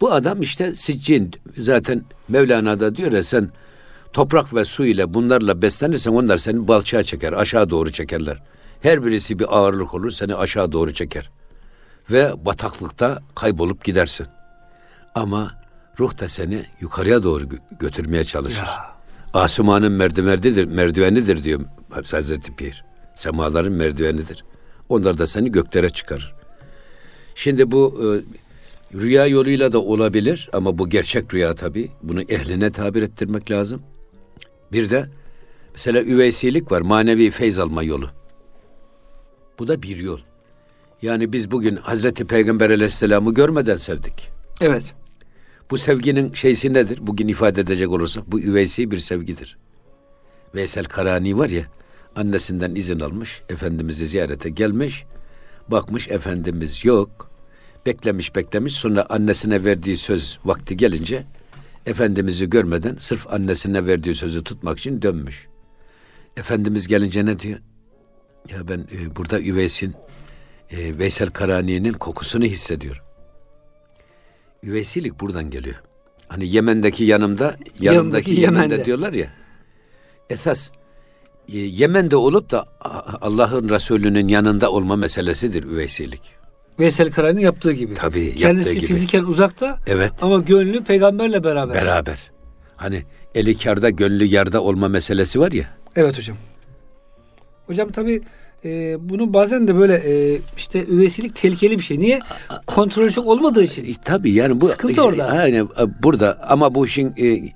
Bu 0.00 0.12
adam 0.12 0.42
işte 0.42 0.74
siccin 0.74 1.30
zaten 1.58 2.04
Mevlana 2.28 2.80
da 2.80 2.96
diyor 2.96 3.12
ya 3.12 3.22
sen 3.22 3.50
toprak 4.12 4.54
ve 4.54 4.64
su 4.64 4.84
ile 4.84 5.14
bunlarla 5.14 5.62
beslenirsen 5.62 6.12
onlar 6.12 6.38
seni 6.38 6.68
balçağa 6.68 7.02
çeker, 7.02 7.32
aşağı 7.32 7.70
doğru 7.70 7.92
çekerler. 7.92 8.42
Her 8.80 9.04
birisi 9.04 9.38
bir 9.38 9.56
ağırlık 9.58 9.94
olur 9.94 10.10
seni 10.10 10.34
aşağı 10.34 10.72
doğru 10.72 10.94
çeker. 10.94 11.30
Ve 12.10 12.32
bataklıkta 12.44 13.22
kaybolup 13.34 13.84
gidersin. 13.84 14.26
Ama 15.14 15.52
ruh 16.00 16.20
da 16.20 16.28
seni 16.28 16.64
yukarıya 16.80 17.22
doğru 17.22 17.44
götürmeye 17.80 18.24
çalışır. 18.24 18.56
Ya. 18.56 18.98
Asumanın 19.34 19.92
merdivenidir, 19.92 20.64
merdivenidir 20.64 21.44
diyor 21.44 21.60
Hazreti 21.90 22.56
Pir. 22.56 22.84
Semaların 23.14 23.72
merdivenidir. 23.72 24.44
Onlar 24.88 25.18
da 25.18 25.26
seni 25.26 25.52
göklere 25.52 25.90
çıkarır. 25.90 26.34
Şimdi 27.34 27.70
bu 27.70 28.00
e, 28.02 28.06
rüya 28.98 29.26
yoluyla 29.26 29.72
da 29.72 29.82
olabilir 29.82 30.50
ama 30.52 30.78
bu 30.78 30.88
gerçek 30.88 31.34
rüya 31.34 31.54
tabi. 31.54 31.90
Bunu 32.02 32.22
ehline 32.22 32.72
tabir 32.72 33.02
ettirmek 33.02 33.50
lazım. 33.50 33.82
Bir 34.72 34.90
de 34.90 35.08
mesela 35.72 36.02
üveysilik 36.02 36.72
var, 36.72 36.80
manevi 36.80 37.30
feyz 37.30 37.58
alma 37.58 37.82
yolu. 37.82 38.10
Bu 39.58 39.68
da 39.68 39.82
bir 39.82 39.96
yol. 39.96 40.18
Yani 41.02 41.32
biz 41.32 41.50
bugün 41.50 41.76
Hazreti 41.76 42.24
Peygamber 42.24 42.70
Aleyhisselam'ı 42.70 43.34
görmeden 43.34 43.76
sevdik. 43.76 44.28
Evet. 44.60 44.94
Bu 45.70 45.78
sevginin 45.78 46.32
şeysi 46.32 46.74
nedir? 46.74 46.98
Bugün 47.02 47.28
ifade 47.28 47.60
edecek 47.60 47.90
olursak 47.90 48.32
bu 48.32 48.40
üveysi 48.40 48.90
bir 48.90 48.98
sevgidir. 48.98 49.58
Veysel 50.54 50.84
Karani 50.84 51.38
var 51.38 51.48
ya 51.48 51.62
annesinden 52.16 52.74
izin 52.74 53.00
almış, 53.00 53.42
Efendimiz'i 53.48 54.06
ziyarete 54.06 54.50
gelmiş. 54.50 55.04
Bakmış 55.68 56.08
Efendimiz 56.08 56.84
yok. 56.84 57.30
Beklemiş 57.86 58.36
beklemiş 58.36 58.72
sonra 58.72 59.06
annesine 59.08 59.64
verdiği 59.64 59.96
söz 59.96 60.38
vakti 60.44 60.76
gelince 60.76 61.24
Efendimiz'i 61.86 62.50
görmeden 62.50 62.96
sırf 62.96 63.32
annesine 63.32 63.86
verdiği 63.86 64.14
sözü 64.14 64.44
tutmak 64.44 64.78
için 64.78 65.02
dönmüş. 65.02 65.46
Efendimiz 66.36 66.88
gelince 66.88 67.26
ne 67.26 67.38
diyor? 67.38 67.58
Ya 68.50 68.68
ben 68.68 68.78
e, 68.78 69.16
burada 69.16 69.40
Üveys'in, 69.40 69.94
e, 70.70 70.98
Veysel 70.98 71.30
Karani'nin 71.30 71.92
kokusunu 71.92 72.44
hissediyorum. 72.44 73.07
Üveysilik 74.62 75.20
buradan 75.20 75.50
geliyor. 75.50 75.82
Hani 76.28 76.48
Yemen'deki 76.48 77.04
yanımda, 77.04 77.56
yanımdaki, 77.80 78.30
Yemen'de, 78.30 78.40
Yemen'de 78.40 78.84
diyorlar 78.84 79.12
ya. 79.12 79.32
Esas 80.30 80.70
e, 81.48 81.58
Yemen'de 81.58 82.16
olup 82.16 82.50
da 82.50 82.64
Allah'ın 83.20 83.68
Resulü'nün 83.68 84.28
yanında 84.28 84.72
olma 84.72 84.96
meselesidir 84.96 85.64
üveysilik. 85.64 86.38
Veysel 86.78 87.10
Karay'ın 87.10 87.38
yaptığı 87.38 87.72
gibi. 87.72 87.94
Tabii 87.94 88.34
Kendisi 88.34 88.68
yaptığı 88.68 88.86
fiziken 88.86 89.22
uzakta 89.22 89.78
evet. 89.86 90.12
ama 90.22 90.38
gönlü 90.38 90.84
peygamberle 90.84 91.44
beraber. 91.44 91.74
Beraber. 91.74 92.30
Hani 92.76 93.04
eli 93.34 93.56
karda 93.56 93.90
gönlü 93.90 94.24
yarda 94.24 94.62
olma 94.62 94.88
meselesi 94.88 95.40
var 95.40 95.52
ya. 95.52 95.64
Evet 95.96 96.18
hocam. 96.18 96.36
Hocam 97.66 97.92
tabii 97.92 98.22
e, 98.64 98.96
bunu 99.08 99.34
bazen 99.34 99.68
de 99.68 99.76
böyle 99.78 99.94
e, 99.94 100.40
işte 100.56 100.86
üveysilik 100.86 101.36
tehlikeli 101.36 101.78
bir 101.78 101.82
şey. 101.82 101.98
Niye? 101.98 102.20
Kontrolü 102.66 103.12
çok 103.12 103.26
olmadığı 103.26 103.62
için. 103.62 103.84
E, 103.84 103.94
tabii 104.04 104.32
yani 104.32 104.60
bu 104.60 104.68
sıkıntı 104.68 105.02
orada. 105.02 105.34
Yani 105.34 105.56
e, 105.56 106.02
burada 106.02 106.38
ama 106.48 106.74
bu 106.74 106.86
işin 106.86 107.14
e, 107.18 107.52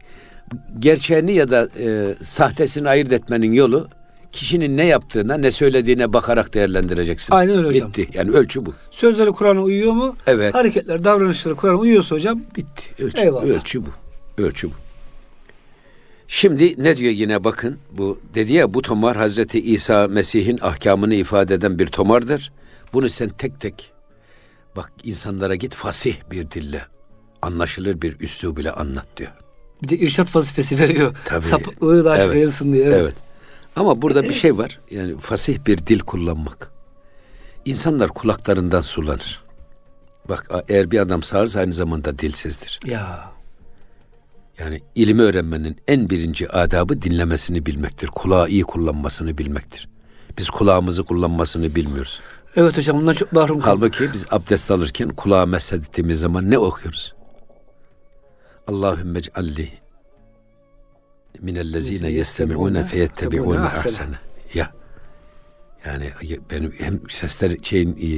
gerçeğini 0.78 1.34
ya 1.34 1.50
da 1.50 1.68
e, 1.80 2.14
sahtesini 2.24 2.88
ayırt 2.88 3.12
etmenin 3.12 3.52
yolu 3.52 3.88
kişinin 4.32 4.76
ne 4.76 4.86
yaptığına 4.86 5.36
ne 5.36 5.50
söylediğine 5.50 6.12
bakarak 6.12 6.54
değerlendireceksiniz. 6.54 7.38
Aynen 7.38 7.56
öyle 7.58 7.68
hocam. 7.68 7.88
Bitti. 7.88 8.08
Yani 8.14 8.30
ölçü 8.30 8.66
bu. 8.66 8.74
Sözleri 8.90 9.30
Kur'an'a 9.30 9.62
uyuyor 9.62 9.92
mu? 9.92 10.16
Evet. 10.26 10.54
Hareketler, 10.54 11.04
davranışları 11.04 11.54
Kur'an'a 11.54 11.76
uyuyorsa 11.76 12.14
hocam 12.16 12.40
Bitti. 12.56 13.02
Ölçü, 13.02 13.18
Eyvallah. 13.20 13.44
ölçü 13.44 13.82
bu. 13.84 13.88
Ölçü 14.42 14.68
bu. 14.68 14.72
Şimdi 16.34 16.74
ne 16.82 16.96
diyor 16.96 17.12
yine 17.12 17.44
bakın 17.44 17.78
bu 17.90 18.20
dedi 18.34 18.52
ya 18.52 18.74
bu 18.74 18.82
tomar 18.82 19.16
Hazreti 19.16 19.60
İsa 19.60 20.08
Mesih'in 20.08 20.58
ahkamını 20.62 21.14
ifade 21.14 21.54
eden 21.54 21.78
bir 21.78 21.86
tomardır. 21.86 22.52
Bunu 22.92 23.08
sen 23.08 23.28
tek 23.28 23.60
tek 23.60 23.92
bak 24.76 24.92
insanlara 25.04 25.54
git 25.54 25.74
fasih 25.74 26.16
bir 26.30 26.50
dille 26.50 26.82
anlaşılır 27.42 28.02
bir 28.02 28.20
üslub 28.20 28.58
ile 28.58 28.72
anlat 28.72 29.06
diyor. 29.16 29.30
bir 29.82 29.88
de 29.88 29.96
irşat 29.98 30.36
vazifesi 30.36 30.78
veriyor. 30.78 31.16
Tabii. 31.24 31.44
Sapıklığı 31.44 32.04
da 32.04 32.18
Evet. 32.18 32.34
yayılsın 32.34 32.72
diye. 32.72 32.84
Evet. 32.84 33.00
Evet. 33.02 33.14
Ama 33.76 34.02
burada 34.02 34.22
bir 34.22 34.34
şey 34.34 34.58
var. 34.58 34.80
Yani 34.90 35.18
fasih 35.18 35.58
bir 35.66 35.78
dil 35.78 36.00
kullanmak. 36.00 36.70
İnsanlar 37.64 38.08
kulaklarından 38.08 38.80
sulanır. 38.80 39.42
Bak 40.28 40.50
eğer 40.68 40.90
bir 40.90 40.98
adam 40.98 41.22
sağırsa 41.22 41.60
aynı 41.60 41.72
zamanda 41.72 42.18
dilsizdir. 42.18 42.80
Ya 42.84 43.32
Yani 44.58 44.80
ilmi 44.94 45.22
öğrenmenin 45.22 45.76
en 45.88 46.10
birinci 46.10 46.48
adabı 46.48 47.02
dinlemesini 47.02 47.66
bilmektir. 47.66 48.06
Kulağı 48.06 48.48
iyi 48.48 48.62
kullanmasını 48.62 49.38
bilmektir. 49.38 49.88
Biz 50.38 50.50
kulağımızı 50.50 51.02
kullanmasını 51.02 51.74
bilmiyoruz. 51.74 52.20
evet 52.56 52.76
hocam 52.76 52.96
bundan 52.96 53.14
çok 53.14 53.32
mahrum 53.32 53.60
kaldık. 53.60 53.94
Halbuki 53.98 54.14
biz 54.14 54.26
abdest 54.30 54.70
alırken 54.70 55.08
kulağa 55.08 55.46
meslettiğimiz 55.46 56.20
zaman 56.20 56.50
ne 56.50 56.58
okuyoruz? 56.58 57.14
Allahümme 58.66 59.18
ec'alli 59.18 59.68
minellezine 61.40 62.10
yestemi'une 62.10 62.84
feyettebi'une 62.84 63.60
ahsene. 63.60 64.16
Ya. 64.54 64.72
Yani 65.86 66.10
benim 66.50 66.72
hem 66.78 67.00
sesler 67.10 67.56
şeyin 67.62 67.96
e, 68.02 68.10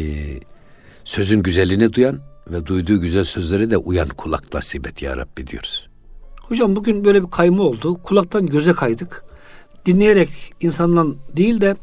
sözün 1.05 1.43
güzelliğini 1.43 1.93
duyan 1.93 2.21
ve 2.51 2.67
duyduğu 2.67 3.01
güzel 3.01 3.25
sözleri 3.25 3.71
de 3.71 3.77
uyan 3.77 4.09
kulak 4.09 4.55
nasip 4.55 4.87
et 4.87 5.03
ya 5.03 5.17
Rabbi 5.17 5.47
diyoruz. 5.47 5.89
Hocam 6.49 6.77
bugün 6.77 7.05
böyle 7.05 7.25
bir 7.25 7.31
kayma 7.31 7.63
oldu. 7.63 8.03
Kulaktan 8.03 8.47
göze 8.47 8.73
kaydık. 8.73 9.25
Dinleyerek 9.87 10.55
insandan 10.61 11.17
değil 11.37 11.61
de 11.61 11.77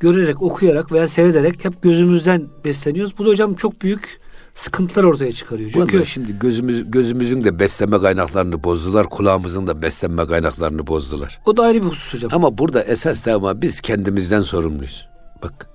görerek, 0.00 0.42
okuyarak 0.42 0.92
veya 0.92 1.08
seyrederek 1.08 1.64
hep 1.64 1.82
gözümüzden 1.82 2.48
besleniyoruz. 2.64 3.18
Bu 3.18 3.24
da 3.24 3.28
hocam 3.28 3.54
çok 3.54 3.82
büyük 3.82 4.20
sıkıntılar 4.54 5.04
ortaya 5.04 5.32
çıkarıyor. 5.32 5.70
Çünkü 5.74 5.96
Vallahi 5.96 6.06
şimdi 6.06 6.38
gözümüz 6.38 6.90
gözümüzün 6.90 7.44
de 7.44 7.58
besleme 7.58 8.00
kaynaklarını 8.00 8.64
bozdular, 8.64 9.08
kulağımızın 9.08 9.66
da 9.66 9.82
beslenme 9.82 10.26
kaynaklarını 10.26 10.86
bozdular. 10.86 11.40
o 11.46 11.56
da 11.56 11.62
ayrı 11.62 11.82
bir 11.82 11.86
husus 11.86 12.14
hocam. 12.14 12.30
Ama 12.34 12.58
burada 12.58 12.82
esas 12.82 13.26
da 13.26 13.34
ama 13.34 13.62
biz 13.62 13.80
kendimizden 13.80 14.42
sorumluyuz. 14.42 15.08
Bak. 15.42 15.68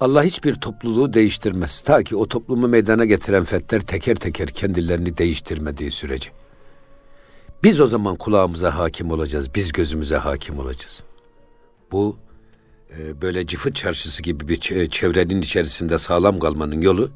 Allah 0.00 0.24
hiçbir 0.24 0.54
topluluğu 0.54 1.12
değiştirmez. 1.12 1.80
Ta 1.80 2.02
ki 2.02 2.16
o 2.16 2.28
toplumu 2.28 2.68
meydana 2.68 3.04
getiren 3.04 3.44
fetler 3.44 3.80
teker 3.80 4.14
teker 4.14 4.48
kendilerini 4.48 5.16
değiştirmediği 5.16 5.90
sürece. 5.90 6.30
Biz 7.62 7.80
o 7.80 7.86
zaman 7.86 8.16
kulağımıza 8.16 8.78
hakim 8.78 9.10
olacağız. 9.10 9.54
Biz 9.54 9.72
gözümüze 9.72 10.16
hakim 10.16 10.58
olacağız. 10.58 11.02
Bu 11.92 12.16
e, 12.98 13.22
böyle 13.22 13.46
cıfıt 13.46 13.74
çarşısı 13.74 14.22
gibi 14.22 14.48
bir 14.48 14.56
çe- 14.60 14.90
çevrenin 14.90 15.42
içerisinde 15.42 15.98
sağlam 15.98 16.38
kalmanın 16.38 16.80
yolu 16.80 17.10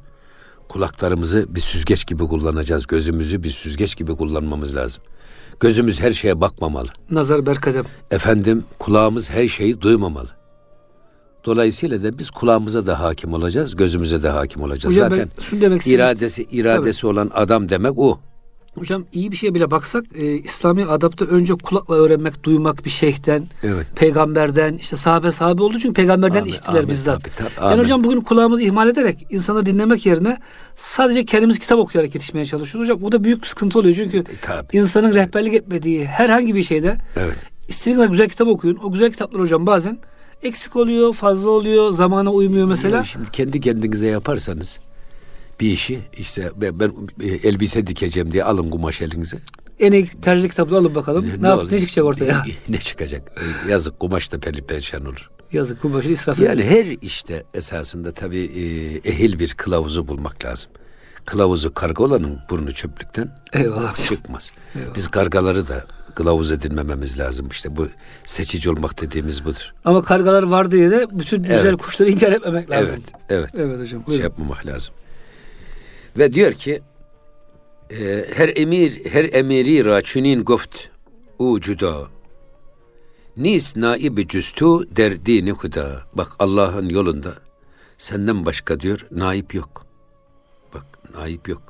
kulaklarımızı 0.69 1.55
bir 1.55 1.61
süzgeç 1.61 2.07
gibi 2.07 2.25
kullanacağız. 2.29 2.87
Gözümüzü 2.87 3.43
bir 3.43 3.51
süzgeç 3.51 3.97
gibi 3.97 4.17
kullanmamız 4.17 4.77
lazım. 4.77 5.03
Gözümüz 5.61 6.01
her 6.01 6.13
şeye 6.13 6.41
bakmamalı. 6.41 6.89
Nazar 7.11 7.47
berkadem. 7.47 7.85
Efendim 8.11 8.65
kulağımız 8.79 9.31
her 9.31 9.49
şeyi 9.49 9.81
duymamalı. 9.81 10.31
Dolayısıyla 11.45 12.03
da 12.03 12.19
biz 12.19 12.31
kulağımıza 12.31 12.87
da 12.87 13.01
hakim 13.01 13.33
olacağız, 13.33 13.77
gözümüze 13.77 14.23
de 14.23 14.29
hakim 14.29 14.63
olacağız. 14.63 14.95
Hocam 14.95 15.11
Zaten 15.11 15.31
ben 15.39 15.43
şunu 15.43 15.61
demek 15.61 15.87
iradesi 15.87 16.43
iradesi 16.43 17.07
olan 17.07 17.31
adam 17.35 17.69
demek 17.69 17.99
o. 17.99 18.21
Hocam 18.75 19.05
iyi 19.13 19.33
bir 19.33 19.37
şeye 19.37 19.55
bile 19.55 19.71
baksak 19.71 20.05
e, 20.15 20.27
İslami 20.27 20.85
adapta 20.85 21.25
önce 21.25 21.55
kulakla 21.55 21.95
öğrenmek, 21.95 22.45
duymak 22.45 22.85
bir 22.85 22.91
şeyhten, 22.91 23.49
Evet. 23.63 23.87
peygamberden, 23.97 24.75
işte 24.75 24.97
sahabe 24.97 25.31
sahabe 25.33 25.63
olduğu 25.63 25.79
için 25.79 25.93
peygamberden 25.95 26.41
Amin, 26.41 26.51
işitiler 26.51 26.79
amin, 26.79 26.89
bizzat. 26.89 27.21
tabii, 27.21 27.33
tabii, 27.37 27.65
yani 27.65 27.73
amin. 27.73 27.85
hocam 27.85 28.05
bugün 28.05 28.21
kulağımızı 28.21 28.63
ihmal 28.63 28.89
ederek 28.89 29.27
insanı 29.31 29.67
dinlemek 29.67 30.07
yerine 30.07 30.39
sadece 30.77 31.25
kendimiz 31.25 31.59
kitap 31.59 31.79
okuyarak 31.79 32.15
yetişmeye 32.15 32.47
çalışıyoruz. 32.47 32.89
Hocam 32.91 33.03
bu 33.03 33.13
da 33.13 33.25
büyük 33.25 33.47
sıkıntı 33.47 33.79
oluyor 33.79 33.95
çünkü 33.95 34.19
E, 34.19 34.23
tabii. 34.43 34.77
insanın 34.77 35.15
rehberlik 35.15 35.55
etmediği 35.55 36.05
herhangi 36.07 36.55
bir 36.55 36.63
şeyde 36.63 36.97
Evet. 37.17 37.37
istediğiniz 37.69 37.99
kadar 37.99 38.11
güzel 38.11 38.29
kitap 38.29 38.49
okuyun. 38.49 38.79
O 38.83 38.93
güzel 38.93 39.11
kitaplar 39.13 39.41
hocam 39.43 39.67
bazen 39.67 39.99
eksik 40.43 40.77
oluyor, 40.77 41.13
fazla 41.15 41.51
oluyor, 41.51 41.91
zamana 41.91 42.31
uymuyor 42.31 42.67
mesela. 42.69 42.97
Ya 42.97 43.05
şimdi 43.05 43.31
kendi 43.31 43.61
kendinize 43.61 44.07
yaparsanız 44.07 44.79
bir 45.61 45.71
işi 45.71 46.01
işte 46.17 46.51
ben, 46.57 46.81
ben 46.81 46.93
elbise 47.43 47.87
dikeceğim 47.87 48.33
diye 48.33 48.45
alın 48.45 48.71
kumaş 48.71 49.03
elinize. 49.03 49.39
En 49.81 49.93
iyi 49.93 50.07
tercih 50.07 50.49
kitabını 50.51 50.79
alın 50.79 50.95
bakalım. 50.95 51.27
ne, 51.43 51.49
yap, 51.49 51.59
olur? 51.59 51.73
ne 51.73 51.81
çıkacak 51.81 52.05
ortaya? 52.05 52.45
ne 52.69 52.79
çıkacak? 52.81 53.33
E, 53.67 53.71
Yazık 53.71 54.01
kumaş 54.01 54.33
da 54.33 54.41
peri 54.41 54.63
perişan 54.63 55.05
olur. 55.05 55.31
Yazık 55.53 55.83
kumaşı 55.83 56.09
israf 56.09 56.39
Yani 56.39 56.61
ederiz. 56.63 56.87
her 56.89 56.97
işte 57.03 57.45
esasında 57.55 58.13
tabii 58.13 58.39
e, 58.45 58.63
ehil 59.11 59.39
bir 59.39 59.55
kılavuzu 59.55 60.09
bulmak 60.09 60.45
lazım. 60.45 60.71
Kılavuzu 61.25 61.75
karga 61.75 62.05
olanın 62.05 62.39
burnu 62.51 62.73
çöplükten 62.73 63.35
Eyvallah. 63.53 64.09
çıkmaz. 64.09 64.53
Biz 64.97 65.09
kargaları 65.09 65.69
da 65.69 65.87
kılavuz 66.15 66.53
edinmememiz 66.53 67.19
lazım. 67.19 67.49
İşte 67.49 67.77
bu 67.77 67.89
seçici 68.25 68.71
olmak 68.71 69.01
dediğimiz 69.03 69.45
budur. 69.45 69.73
Ama 69.85 70.03
kargalar 70.03 70.43
var 70.43 70.71
diye 70.71 70.91
de 70.91 71.07
bütün 71.13 71.43
güzel 71.43 71.67
Evet. 71.67 71.77
kuşları 71.77 72.11
inkar 72.11 72.33
etmemek 72.33 72.71
lazım. 72.71 72.95
Evet, 72.99 73.13
evet. 73.29 73.51
Evet 73.55 73.81
hocam. 73.81 73.89
Şey 74.01 74.07
buyurun. 74.07 74.23
yapmamak 74.25 74.67
lazım. 74.67 74.95
Ve 76.19 76.33
diyor 76.33 76.53
ki 76.53 76.83
e, 77.91 78.25
her 78.35 78.53
emir 78.57 79.05
her 79.05 79.25
emiri 79.33 79.85
ra 79.85 80.03
çünin 80.03 80.45
goft 80.45 80.89
u 81.39 81.61
cuda 81.61 82.09
nis 83.37 83.77
naibi 83.77 84.29
cüstu 84.29 84.97
der 84.97 85.27
dini 85.27 85.51
huda. 85.51 86.03
Bak 86.15 86.33
Allah'ın 86.39 86.89
yolunda 86.89 87.35
senden 87.99 88.47
başka 88.47 88.81
diyor 88.81 89.07
naip 89.11 89.55
yok. 89.55 89.87
Bak 90.75 90.87
naip 91.15 91.49
yok. 91.49 91.63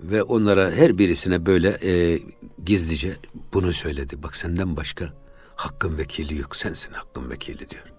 Ve 0.00 0.22
onlara 0.22 0.70
her 0.70 0.98
birisine 0.98 1.46
böyle 1.46 1.78
e, 1.82 2.20
gizlice 2.64 3.16
bunu 3.52 3.72
söyledi. 3.72 4.22
Bak 4.22 4.36
senden 4.36 4.76
başka 4.76 5.12
hakkın 5.56 5.98
vekili 5.98 6.38
yok. 6.38 6.56
Sensin 6.56 6.92
hakkın 6.92 7.30
vekili 7.30 7.70
diyor. 7.70 7.95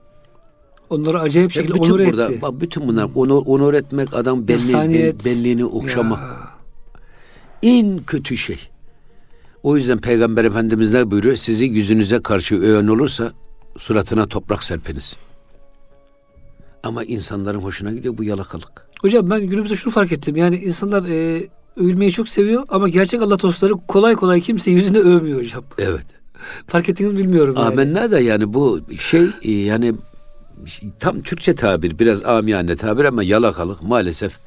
Onları 0.89 1.19
acayip 1.19 1.51
şekilde 1.51 1.73
bütün 1.73 1.83
onur 1.83 1.99
burada, 2.05 2.31
etti. 2.31 2.41
bak 2.41 2.61
bütün 2.61 2.87
bunlar 2.87 3.09
onur, 3.15 3.43
onur 3.45 3.73
etmek, 3.73 4.13
adam 4.13 4.45
İnsaniyet. 4.49 5.25
benliğini 5.25 5.65
okşamak. 5.65 6.19
Ya. 6.19 6.37
En 7.63 7.97
kötü 7.97 8.37
şey. 8.37 8.59
O 9.63 9.77
yüzden 9.77 9.97
Peygamber 9.97 10.45
Efendimiz 10.45 10.93
ne 10.93 11.11
buyuruyor? 11.11 11.35
Sizi 11.35 11.65
yüzünüze 11.65 12.19
karşı 12.21 12.55
öven 12.55 12.87
olursa 12.87 13.31
suratına 13.77 14.27
toprak 14.27 14.63
serpiniz. 14.63 15.15
Ama 16.83 17.03
insanların 17.03 17.59
hoşuna 17.59 17.91
gidiyor 17.91 18.17
bu 18.17 18.23
yalakalık. 18.23 18.87
Hocam 19.01 19.29
ben 19.29 19.47
günümüzde 19.47 19.75
şunu 19.75 19.93
fark 19.93 20.11
ettim. 20.11 20.35
Yani 20.35 20.55
insanlar 20.57 21.09
e, 21.09 21.47
övülmeyi 21.77 22.11
çok 22.11 22.27
seviyor 22.29 22.65
ama 22.69 22.89
gerçek 22.89 23.21
Allah 23.21 23.39
dostları 23.39 23.73
kolay 23.87 24.15
kolay 24.15 24.41
kimse 24.41 24.71
yüzünde 24.71 24.99
övmüyor 24.99 25.39
hocam. 25.39 25.63
Evet. 25.77 26.05
Fark 26.67 26.89
ettiniz 26.89 27.13
mi 27.13 27.19
bilmiyorum 27.19 27.55
yani. 27.57 27.67
Amenna 27.67 28.11
da 28.11 28.19
yani 28.19 28.53
bu 28.53 28.79
şey 28.99 29.27
e, 29.43 29.51
yani 29.51 29.93
tam 30.99 31.21
Türkçe 31.21 31.55
tabir 31.55 31.99
biraz 31.99 32.25
amiyane 32.25 32.75
tabir 32.75 33.05
ama 33.05 33.23
yalakalık 33.23 33.83
maalesef. 33.83 34.37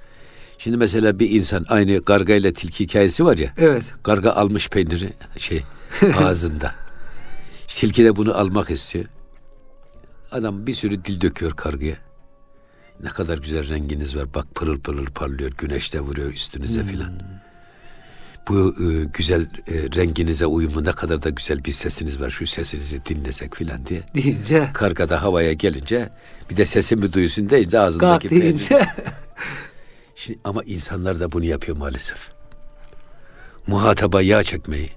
Şimdi 0.58 0.76
mesela 0.76 1.18
bir 1.18 1.30
insan 1.30 1.64
aynı 1.68 2.04
karga 2.04 2.34
ile 2.34 2.52
tilki 2.52 2.84
hikayesi 2.84 3.24
var 3.24 3.38
ya. 3.38 3.52
Evet. 3.56 3.94
Karga 4.02 4.30
almış 4.30 4.68
peyniri 4.68 5.12
şey 5.38 5.62
ağzında. 6.18 6.74
Tilki 7.68 8.04
de 8.04 8.16
bunu 8.16 8.34
almak 8.34 8.70
istiyor. 8.70 9.04
Adam 10.32 10.66
bir 10.66 10.74
sürü 10.74 11.04
dil 11.04 11.20
döküyor 11.20 11.52
kargaya. 11.52 11.96
Ne 13.02 13.08
kadar 13.08 13.38
güzel 13.38 13.68
renginiz 13.68 14.16
var. 14.16 14.34
Bak 14.34 14.54
pırıl 14.54 14.80
pırıl 14.80 15.06
parlıyor. 15.06 15.50
Güneş 15.58 15.94
de 15.94 16.00
vuruyor 16.00 16.32
üstünüze 16.32 16.84
filan. 16.84 17.12
Bu 18.50 18.74
e, 18.84 19.04
güzel 19.04 19.42
e, 19.42 19.74
renginize 19.96 20.46
uyumlu 20.46 20.84
ne 20.84 20.92
kadar 20.92 21.22
da 21.22 21.30
güzel 21.30 21.64
bir 21.64 21.72
sesiniz 21.72 22.20
var. 22.20 22.30
Şu 22.30 22.46
sesinizi 22.46 23.04
dinlesek 23.04 23.56
filan 23.56 23.86
diye. 23.86 24.02
Deyince 24.14 24.70
Karga 24.74 25.08
da 25.08 25.22
havaya 25.22 25.52
gelince 25.52 26.10
bir 26.50 26.56
de 26.56 26.64
sesimi 26.64 27.12
duysun 27.12 27.50
deyince 27.50 27.78
ağzındaki 27.78 28.28
kalk 28.28 28.42
deyince 28.42 28.86
Şimdi, 30.14 30.38
ama 30.44 30.62
insanlar 30.62 31.20
da 31.20 31.32
bunu 31.32 31.44
yapıyor 31.44 31.76
maalesef. 31.76 32.30
Muhataba 33.66 34.22
yağ 34.22 34.42
çekmeyi, 34.42 34.90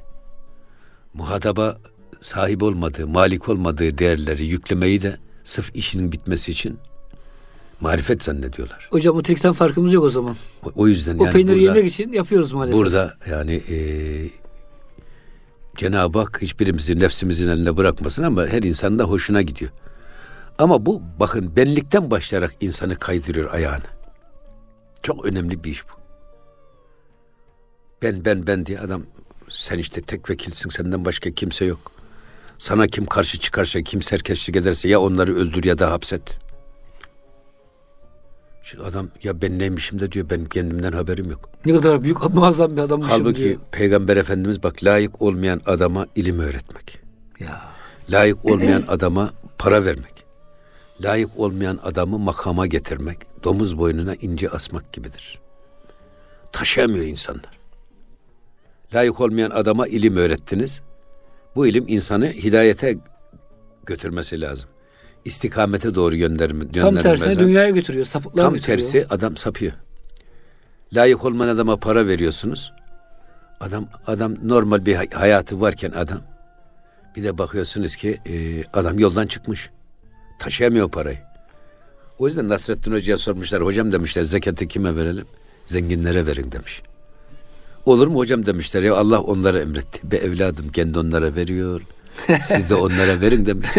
muhataba 1.13 1.79
sahip 2.21 2.63
olmadığı, 2.63 3.07
malik 3.07 3.49
olmadığı 3.49 3.97
değerleri 3.97 4.45
yüklemeyi 4.45 5.01
de 5.01 5.17
sırf 5.43 5.75
işinin 5.75 6.11
bitmesi 6.11 6.51
için 6.51 6.79
marifet 7.83 8.23
zannediyorlar. 8.23 8.87
hocam 8.91 9.17
o 9.17 9.53
farkımız 9.53 9.93
yok 9.93 10.03
o 10.03 10.09
zaman. 10.09 10.35
O, 10.65 10.71
o 10.75 10.87
yüzden 10.87 11.17
O 11.17 11.25
yani 11.25 11.33
peyniri 11.33 11.55
burada, 11.55 11.77
yemek 11.77 11.85
için 11.85 12.11
yapıyoruz 12.11 12.53
maalesef. 12.53 12.79
burada 12.79 13.13
yani 13.29 13.53
e, 13.69 13.77
Cenab-ı 15.77 16.19
Hak 16.19 16.41
hiçbirimizi 16.41 16.99
nefsimizin 16.99 17.47
eline 17.47 17.77
bırakmasın 17.77 18.23
ama 18.23 18.47
her 18.47 18.63
insanın 18.63 18.99
da 18.99 19.03
hoşuna 19.03 19.41
gidiyor. 19.41 19.71
Ama 20.57 20.85
bu 20.85 21.01
bakın 21.19 21.55
benlikten 21.55 22.11
başlayarak 22.11 22.55
insanı 22.61 22.95
kaydırıyor 22.95 23.53
ayağını. 23.53 23.83
Çok 25.01 25.25
önemli 25.25 25.63
bir 25.63 25.71
iş 25.71 25.83
bu. 25.83 25.91
Ben 28.01 28.25
ben 28.25 28.47
ben 28.47 28.65
diye 28.65 28.79
adam 28.79 29.03
sen 29.49 29.77
işte 29.77 30.01
tek 30.01 30.29
vekilsin 30.29 30.69
senden 30.69 31.05
başka 31.05 31.31
kimse 31.31 31.65
yok. 31.65 31.91
Sana 32.57 32.87
kim 32.87 33.05
karşı 33.05 33.39
çıkarsa 33.39 33.81
kim 33.81 34.01
serkeşlik 34.01 34.55
ederse 34.55 34.87
ya 34.87 35.01
onları 35.01 35.35
öldür 35.35 35.63
ya 35.63 35.79
da 35.79 35.91
hapset. 35.91 36.42
Şimdi 38.63 38.83
adam 38.83 39.09
ya 39.23 39.41
ben 39.41 39.59
neymişim 39.59 39.99
de 39.99 40.11
diyor 40.11 40.29
ben 40.29 40.45
kendimden 40.45 40.91
haberim 40.91 41.31
yok. 41.31 41.49
Ne 41.65 41.73
kadar 41.73 42.03
büyük 42.03 42.33
muazzam 42.33 42.77
bir 42.77 42.81
adammışım 42.81 43.11
Halbuki 43.11 43.39
diyor. 43.39 43.59
Peygamber 43.71 44.17
Efendimiz 44.17 44.63
bak 44.63 44.83
layık 44.83 45.21
olmayan 45.21 45.61
adama 45.65 46.07
ilim 46.15 46.39
öğretmek. 46.39 46.99
Ya. 47.39 47.61
Layık 48.09 48.45
olmayan 48.45 48.83
adama 48.87 49.33
para 49.57 49.85
vermek. 49.85 50.25
Layık 51.01 51.39
olmayan 51.39 51.79
adamı 51.83 52.19
makama 52.19 52.67
getirmek. 52.67 53.17
Domuz 53.43 53.77
boynuna 53.77 54.15
ince 54.15 54.49
asmak 54.49 54.93
gibidir. 54.93 55.39
Taşıyamıyor 56.51 57.05
insanlar. 57.05 57.59
Layık 58.93 59.21
olmayan 59.21 59.49
adama 59.49 59.87
ilim 59.87 60.17
öğrettiniz. 60.17 60.81
Bu 61.55 61.67
ilim 61.67 61.85
insanı 61.87 62.27
hidayete 62.27 62.97
götürmesi 63.85 64.41
lazım. 64.41 64.69
İstikamete 65.25 65.95
doğru 65.95 66.15
gönderme, 66.15 66.71
Tam 66.71 66.95
tersine 66.95 67.39
dünyaya 67.39 67.69
götürüyor. 67.69 68.05
Sapıklığa 68.05 68.43
Tam 68.45 68.53
götürüyor. 68.53 68.77
tersi 68.79 69.05
adam 69.09 69.37
sapıyor. 69.37 69.73
Layık 70.93 71.25
olmayan 71.25 71.55
adama 71.55 71.77
para 71.77 72.07
veriyorsunuz. 72.07 72.73
Adam 73.59 73.87
adam 74.07 74.35
normal 74.43 74.85
bir 74.85 74.95
hay- 74.95 75.09
hayatı 75.09 75.61
varken 75.61 75.91
adam 75.91 76.21
bir 77.15 77.23
de 77.23 77.37
bakıyorsunuz 77.37 77.95
ki 77.95 78.19
e, 78.25 78.63
adam 78.73 78.99
yoldan 78.99 79.27
çıkmış. 79.27 79.69
Taşıyamıyor 80.39 80.89
parayı. 80.91 81.17
O 82.19 82.27
yüzden 82.27 82.49
Nasrettin 82.49 82.91
Hoca'ya 82.91 83.17
sormuşlar. 83.17 83.61
Hocam 83.63 83.91
demişler 83.91 84.23
zekatı 84.23 84.67
kime 84.67 84.95
verelim? 84.95 85.25
Zenginlere 85.65 86.25
verin 86.25 86.51
demiş. 86.51 86.81
Olur 87.85 88.07
mu 88.07 88.17
hocam 88.17 88.45
demişler 88.45 88.83
ya 88.83 88.95
Allah 88.95 89.21
onlara 89.21 89.61
emretti. 89.61 90.11
Be 90.11 90.17
evladım 90.17 90.69
kendi 90.69 90.99
onlara 90.99 91.35
veriyor. 91.35 91.81
Siz 92.47 92.69
de 92.69 92.75
onlara 92.75 93.21
verin 93.21 93.45
demiş. 93.45 93.69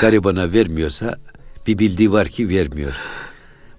Garibana 0.00 0.52
vermiyorsa 0.52 1.18
bir 1.66 1.78
bildiği 1.78 2.12
var 2.12 2.28
ki 2.28 2.48
vermiyor. 2.48 2.92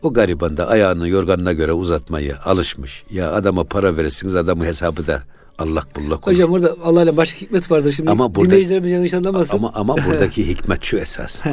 O 0.01 0.13
gariban 0.13 0.57
da 0.57 0.67
ayağını 0.67 1.09
yorganına 1.09 1.53
göre 1.53 1.73
uzatmayı 1.73 2.37
alışmış. 2.39 3.03
Ya 3.11 3.31
adama 3.31 3.63
para 3.63 3.97
verirsiniz 3.97 4.35
adamın 4.35 4.65
hesabı 4.65 5.07
da 5.07 5.23
allak 5.57 5.95
bullak 5.95 6.27
olur. 6.27 6.35
Hocam 6.35 6.51
orada 6.51 6.75
Allah 6.83 7.03
ile 7.03 7.17
başka 7.17 7.41
hikmet 7.41 7.71
vardır. 7.71 7.91
Şimdi 7.91 8.09
Ama 8.11 8.35
burada- 8.35 8.49
dinleyicilerimiz 8.51 8.91
yanlış 8.91 9.13
anlamasın. 9.13 9.57
Ama 9.57 9.71
ama 9.75 9.95
buradaki 10.07 10.47
hikmet 10.47 10.83
şu 10.83 10.97
esas. 10.97 11.43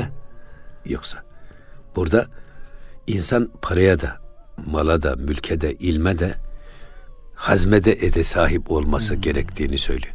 Yoksa 0.87 1.19
burada 1.97 2.27
insan 3.07 3.49
paraya 3.63 4.01
da, 4.01 4.17
mala 4.67 5.03
da, 5.03 5.17
mülke 5.17 5.61
de, 5.61 5.75
ilme 5.75 6.19
de 6.19 6.35
hazmede 7.35 7.93
ede 7.93 8.25
sahip 8.25 8.71
olması 8.71 9.15
gerektiğini 9.15 9.79
söylüyor. 9.79 10.15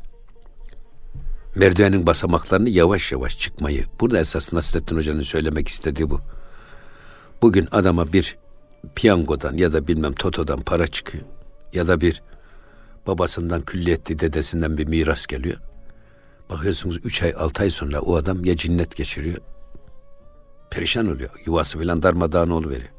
Merdivenin 1.57 2.07
basamaklarını 2.07 2.69
yavaş 2.69 3.11
yavaş 3.11 3.39
çıkmayı. 3.39 3.85
Burada 3.99 4.19
esas 4.19 4.53
Nasrettin 4.53 4.95
Hoca'nın 4.95 5.21
söylemek 5.21 5.67
istediği 5.67 6.09
bu. 6.09 6.21
Bugün 7.41 7.67
adama 7.71 8.13
bir 8.13 8.37
piyangodan 8.95 9.57
ya 9.57 9.73
da 9.73 9.87
bilmem 9.87 10.13
totodan 10.13 10.61
para 10.61 10.87
çıkıyor. 10.87 11.23
Ya 11.73 11.87
da 11.87 12.01
bir 12.01 12.23
babasından 13.07 13.61
külliyetli 13.61 14.19
dedesinden 14.19 14.77
bir 14.77 14.87
miras 14.87 15.25
geliyor. 15.25 15.57
Bakıyorsunuz 16.49 16.99
3 17.03 17.23
ay 17.23 17.33
6 17.37 17.63
ay 17.63 17.69
sonra 17.69 17.99
o 18.01 18.15
adam 18.15 18.45
ya 18.45 18.57
cinnet 18.57 18.95
geçiriyor. 18.95 19.37
Perişan 20.71 21.11
oluyor. 21.15 21.29
Yuvası 21.45 21.79
filan 21.79 22.03
darmadağın 22.03 22.49
oluveriyor. 22.49 22.91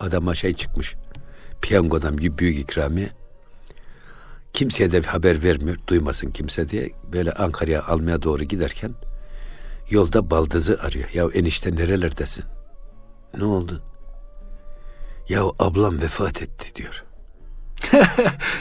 Adama 0.00 0.34
şey 0.34 0.54
çıkmış. 0.54 0.94
Piyangodan 1.62 2.18
bir 2.18 2.38
büyük 2.38 2.58
ikramiye. 2.58 3.10
Kimseye 4.56 4.90
de 4.90 5.00
haber 5.00 5.42
vermiyor. 5.42 5.76
Duymasın 5.88 6.30
kimse 6.30 6.68
diye. 6.68 6.90
Böyle 7.12 7.32
Ankara'ya 7.32 7.84
almaya 7.84 8.22
doğru 8.22 8.44
giderken 8.44 8.94
yolda 9.90 10.30
baldızı 10.30 10.78
arıyor. 10.82 11.08
Ya 11.14 11.24
enişte 11.34 11.76
nerelerdesin? 11.76 12.44
Ne 13.38 13.44
oldu? 13.44 13.82
Ya 15.28 15.42
ablam 15.58 16.00
vefat 16.00 16.42
etti 16.42 16.72
diyor. 16.76 17.04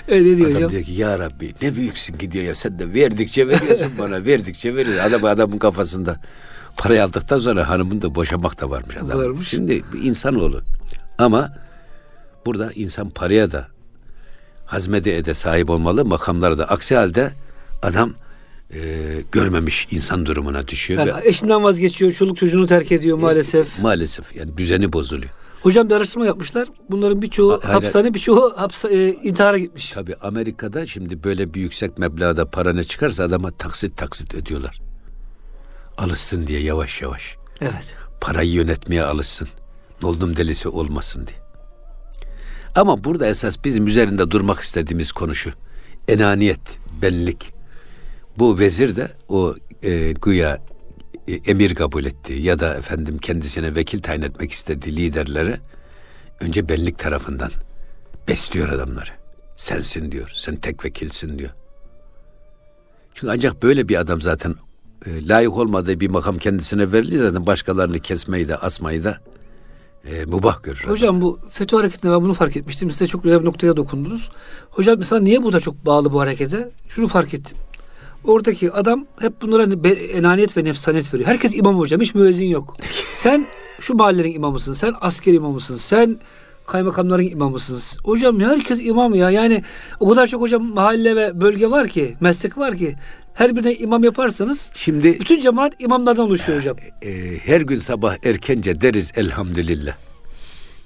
Öyle 0.07 0.37
diyor 0.37 0.49
Adam 0.49 0.55
hocam. 0.55 0.71
diyor 0.71 0.83
ki 0.83 0.91
ya 0.91 1.19
Rabbi 1.19 1.53
ne 1.61 1.75
büyüksün 1.75 2.17
ki 2.17 2.31
diyor 2.31 2.45
ya 2.45 2.55
sen 2.55 2.79
de 2.79 2.93
verdikçe 2.93 3.47
veriyorsun 3.47 3.91
bana 3.99 4.25
verdikçe 4.25 4.75
veriyorsun. 4.75 5.03
Adam 5.09 5.23
adamın 5.23 5.57
kafasında 5.57 6.21
parayı 6.77 7.03
aldıktan 7.03 7.37
sonra 7.37 7.69
hanımın 7.69 8.01
da 8.01 8.15
boşamak 8.15 8.61
da 8.61 8.69
varmış 8.69 8.97
adam. 8.97 9.19
Varmış. 9.19 9.49
Şimdi 9.49 9.83
insanoğlu 10.03 10.61
ama 11.17 11.53
burada 12.45 12.71
insan 12.71 13.09
paraya 13.09 13.51
da 13.51 13.74
hazmede 14.65 15.17
ede 15.17 15.33
sahip 15.33 15.69
olmalı 15.69 16.05
makamlara 16.05 16.57
da. 16.57 16.65
Aksi 16.69 16.95
halde 16.95 17.33
adam 17.81 18.13
e, 18.73 18.79
görmemiş 19.31 19.87
insan 19.91 20.25
durumuna 20.25 20.67
düşüyor. 20.67 21.05
Yani 21.07 21.23
ve 21.23 21.29
eşinden 21.29 21.63
vazgeçiyor, 21.63 22.11
çoluk 22.11 22.37
çocuğunu 22.37 22.67
terk 22.67 22.91
ediyor 22.91 23.17
maalesef. 23.17 23.79
maalesef 23.79 24.35
yani 24.35 24.57
düzeni 24.57 24.93
bozuluyor. 24.93 25.31
Hocam 25.63 25.89
bir 25.89 25.95
araştırma 25.95 26.25
yapmışlar. 26.25 26.67
Bunların 26.89 27.21
birçoğu 27.21 27.53
A- 27.53 27.73
hapishane, 27.73 28.13
birçoğu 28.13 28.53
hapsa, 28.57 28.89
e, 28.89 29.09
intihara 29.09 29.57
gitmiş. 29.57 29.89
Tabii 29.91 30.15
Amerika'da 30.21 30.85
şimdi 30.85 31.23
böyle 31.23 31.53
bir 31.53 31.61
yüksek 31.61 31.97
meblağda 31.97 32.49
para 32.49 32.73
ne 32.73 32.83
çıkarsa 32.83 33.23
adama 33.23 33.51
taksit 33.51 33.97
taksit 33.97 34.35
ödüyorlar. 34.35 34.81
Alışsın 35.97 36.47
diye 36.47 36.59
yavaş 36.61 37.01
yavaş. 37.01 37.35
Evet. 37.61 37.95
Parayı 38.21 38.51
yönetmeye 38.51 39.03
alışsın. 39.03 39.47
Oldum 40.03 40.35
delisi 40.35 40.69
olmasın 40.69 41.27
diye. 41.27 41.37
Ama 42.75 43.03
burada 43.03 43.27
esas 43.27 43.63
bizim 43.63 43.87
üzerinde 43.87 44.31
durmak 44.31 44.59
istediğimiz 44.59 45.11
konu 45.11 45.35
şu. 45.35 45.51
Enaniyet, 46.07 46.79
benlik. 47.01 47.53
Bu 48.37 48.59
vezir 48.59 48.95
de 48.95 49.11
o 49.29 49.55
e, 49.83 50.11
güya 50.11 50.61
e, 51.27 51.33
emir 51.33 51.75
kabul 51.75 52.05
ettiği 52.05 52.41
ya 52.41 52.59
da 52.59 52.75
efendim 52.75 53.17
kendisine 53.17 53.75
vekil 53.75 54.01
tayin 54.01 54.21
etmek 54.21 54.51
istediği 54.51 54.95
liderlere 54.95 55.59
önce 56.39 56.69
benlik 56.69 56.99
tarafından 56.99 57.51
besliyor 58.27 58.69
adamları. 58.69 59.09
Sensin 59.55 60.11
diyor. 60.11 60.31
Sen 60.33 60.55
tek 60.55 60.85
vekilsin 60.85 61.39
diyor. 61.39 61.51
Çünkü 63.13 63.33
ancak 63.33 63.63
böyle 63.63 63.89
bir 63.89 63.99
adam 63.99 64.21
zaten 64.21 64.55
e, 65.05 65.27
layık 65.27 65.57
olmadığı 65.57 65.99
bir 65.99 66.09
makam 66.09 66.37
kendisine 66.37 66.91
verilir 66.91 67.19
zaten 67.19 67.45
başkalarını 67.45 67.99
kesmeyi 67.99 68.47
de 68.47 68.57
asmayı 68.57 69.03
da 69.03 69.17
e, 70.05 70.25
mubah 70.25 70.63
görür. 70.63 70.83
Hocam 70.87 71.21
bu 71.21 71.39
FETÖ 71.49 71.77
hareketinde 71.77 72.11
ben 72.11 72.21
bunu 72.21 72.33
fark 72.33 72.57
etmiştim. 72.57 72.91
Siz 72.91 72.99
de 72.99 73.07
çok 73.07 73.23
güzel 73.23 73.39
bir 73.41 73.45
noktaya 73.45 73.77
dokundunuz. 73.77 74.29
Hocam 74.69 74.99
mesela 74.99 75.21
niye 75.21 75.43
bu 75.43 75.53
da 75.53 75.59
çok 75.59 75.85
bağlı 75.85 76.13
bu 76.13 76.19
harekete? 76.19 76.69
Şunu 76.89 77.07
fark 77.07 77.33
ettim. 77.33 77.57
Oradaki 78.23 78.71
adam 78.71 79.05
hep 79.19 79.41
bunlara 79.41 79.63
hani 79.63 79.87
enaniyet 79.89 80.57
ve 80.57 80.63
nefsaniyet 80.63 81.13
veriyor. 81.13 81.29
Herkes 81.29 81.55
imam 81.55 81.77
hocam. 81.77 82.01
Hiç 82.01 82.15
müezzin 82.15 82.45
yok. 82.45 82.77
Sen 83.13 83.45
şu 83.79 83.93
mahallenin 83.95 84.33
imamısın. 84.33 84.73
Sen 84.73 84.93
asker 85.01 85.33
imamısın. 85.33 85.75
Sen 85.75 86.19
kaymakamların 86.67 87.23
imamısın. 87.23 87.79
Hocam 88.03 88.39
ya 88.39 88.49
herkes 88.49 88.79
imam 88.85 89.15
ya. 89.15 89.29
Yani 89.29 89.63
o 89.99 90.09
kadar 90.09 90.27
çok 90.27 90.41
hocam 90.41 90.73
mahalle 90.73 91.15
ve 91.15 91.41
bölge 91.41 91.71
var 91.71 91.87
ki, 91.87 92.15
meslek 92.19 92.57
var 92.57 92.77
ki. 92.77 92.95
Her 93.35 93.55
birine 93.55 93.73
imam 93.75 94.03
yaparsanız 94.03 94.69
Şimdi 94.73 95.19
bütün 95.19 95.39
cemaat 95.39 95.81
imamlardan 95.81 96.25
oluşuyor 96.25 96.57
hocam. 96.57 96.77
e, 97.01 97.37
her 97.37 97.61
gün 97.61 97.79
sabah 97.79 98.15
erkence 98.25 98.81
deriz 98.81 99.11
elhamdülillah. 99.15 99.95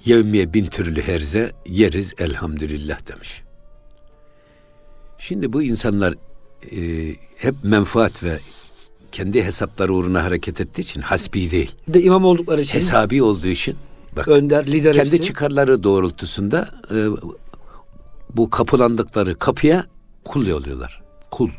Yevmiye 0.04 0.54
bin 0.54 0.66
türlü 0.66 1.02
herze 1.02 1.52
yeriz 1.66 2.14
elhamdülillah 2.18 3.06
demiş. 3.08 3.42
Şimdi 5.18 5.52
bu 5.52 5.62
insanlar 5.62 6.14
e, 6.72 7.10
hep 7.36 7.54
menfaat 7.62 8.22
ve 8.22 8.38
kendi 9.12 9.44
hesapları 9.44 9.94
uğruna 9.94 10.24
hareket 10.24 10.60
ettiği 10.60 10.80
için 10.80 11.00
hasbi 11.00 11.50
değil. 11.50 11.74
De 11.88 12.02
imam 12.02 12.24
oldukları 12.24 12.60
için 12.60 12.78
Hesabi 12.78 13.22
olduğu 13.22 13.46
için 13.46 13.76
bak 14.16 14.28
önder, 14.28 14.66
lider 14.66 14.92
kendi 14.94 15.12
hepsi. 15.12 15.22
çıkarları 15.26 15.82
doğrultusunda 15.82 16.68
e, 16.94 17.06
bu 18.36 18.50
kapılandıkları 18.50 19.34
kapıya 19.38 19.84
kul 20.24 20.48
oluyorlar. 20.48 21.02
Kul. 21.30 21.50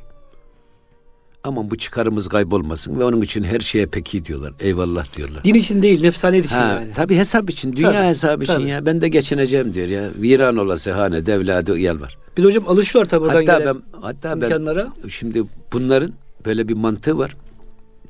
Aman 1.44 1.72
bu 1.72 1.78
çıkarımız 1.78 2.28
kaybolmasın 2.30 3.00
ve 3.00 3.04
onun 3.04 3.22
için 3.22 3.44
her 3.44 3.60
şeye 3.60 3.86
peki 3.86 4.26
diyorlar. 4.26 4.54
Eyvallah 4.60 5.18
diyorlar. 5.18 5.44
Din 5.44 5.54
için 5.54 5.82
değil, 5.84 6.02
nefsaniyet 6.02 6.46
için 6.46 6.56
Ha, 6.56 6.68
yani. 6.68 6.94
Tabii 6.96 7.16
hesap 7.16 7.50
için, 7.50 7.76
dünya 7.76 7.92
Tabii, 7.92 8.06
hesabı 8.08 8.44
için 8.44 8.54
tabii. 8.54 8.70
ya. 8.70 8.86
Ben 8.86 9.02
de 9.02 9.10
geçineceğim 9.10 9.74
diyor 9.74 9.88
ya. 9.88 10.10
Viran 10.22 10.58
olası 10.58 10.92
hane, 10.92 11.26
devladı 11.26 11.78
yel 11.78 12.02
var. 12.02 12.18
Bir 12.38 12.44
de 12.44 12.48
hocam 12.48 12.68
alışıyor 12.68 13.06
tabii 13.06 13.22
buradan 13.22 13.46
Hatta 13.46 13.60
gelen 13.60 13.76
ben 13.94 14.00
hatta 14.02 14.34
imkanlara. 14.34 14.88
ben 15.04 15.10
şimdi 15.10 15.44
bunların 15.74 16.14
böyle 16.46 16.68
bir 16.68 16.74
mantığı 16.74 17.18
var. 17.18 17.36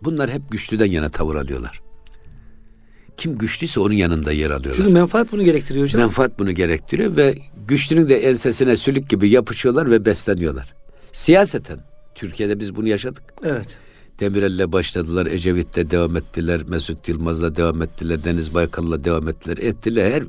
Bunlar 0.04 0.30
hep 0.32 0.42
güçlüden 0.52 0.86
yana 0.86 1.10
tavır 1.10 1.36
alıyorlar. 1.36 1.82
Kim 3.18 3.38
güçlüyse 3.38 3.80
onun 3.80 3.94
yanında 3.94 4.32
yer 4.32 4.50
alıyorlar. 4.52 4.74
Çünkü 4.76 4.90
menfaat 4.94 5.32
bunu 5.32 5.44
gerektiriyor 5.44 5.86
hocam. 5.86 6.02
Menfaat 6.02 6.40
bunu 6.40 6.52
gerektiriyor 6.52 7.18
ve 7.18 7.38
güçlünün 7.68 8.10
de 8.10 8.18
ensesine 8.30 8.76
sülük 8.76 9.10
gibi 9.10 9.30
yapışıyorlar 9.30 9.92
ve 9.92 10.06
besleniyorlar. 10.06 10.74
Siyaseten 11.14 11.78
Türkiye'de 12.16 12.60
biz 12.60 12.76
bunu 12.76 12.88
yaşadık. 12.88 13.24
Evet. 13.44 13.78
Demirel'le 14.20 14.72
başladılar, 14.72 15.26
Ecevit'le 15.26 15.92
devam 15.92 16.18
ettiler, 16.18 16.62
Mesut 16.68 17.08
Yılmaz'la 17.08 17.56
devam 17.56 17.82
ettiler, 17.82 18.24
Deniz 18.24 18.54
Baykal'la 18.54 19.04
devam 19.04 19.28
ettiler, 19.30 19.58
ettiler. 19.58 20.12
Her 20.12 20.24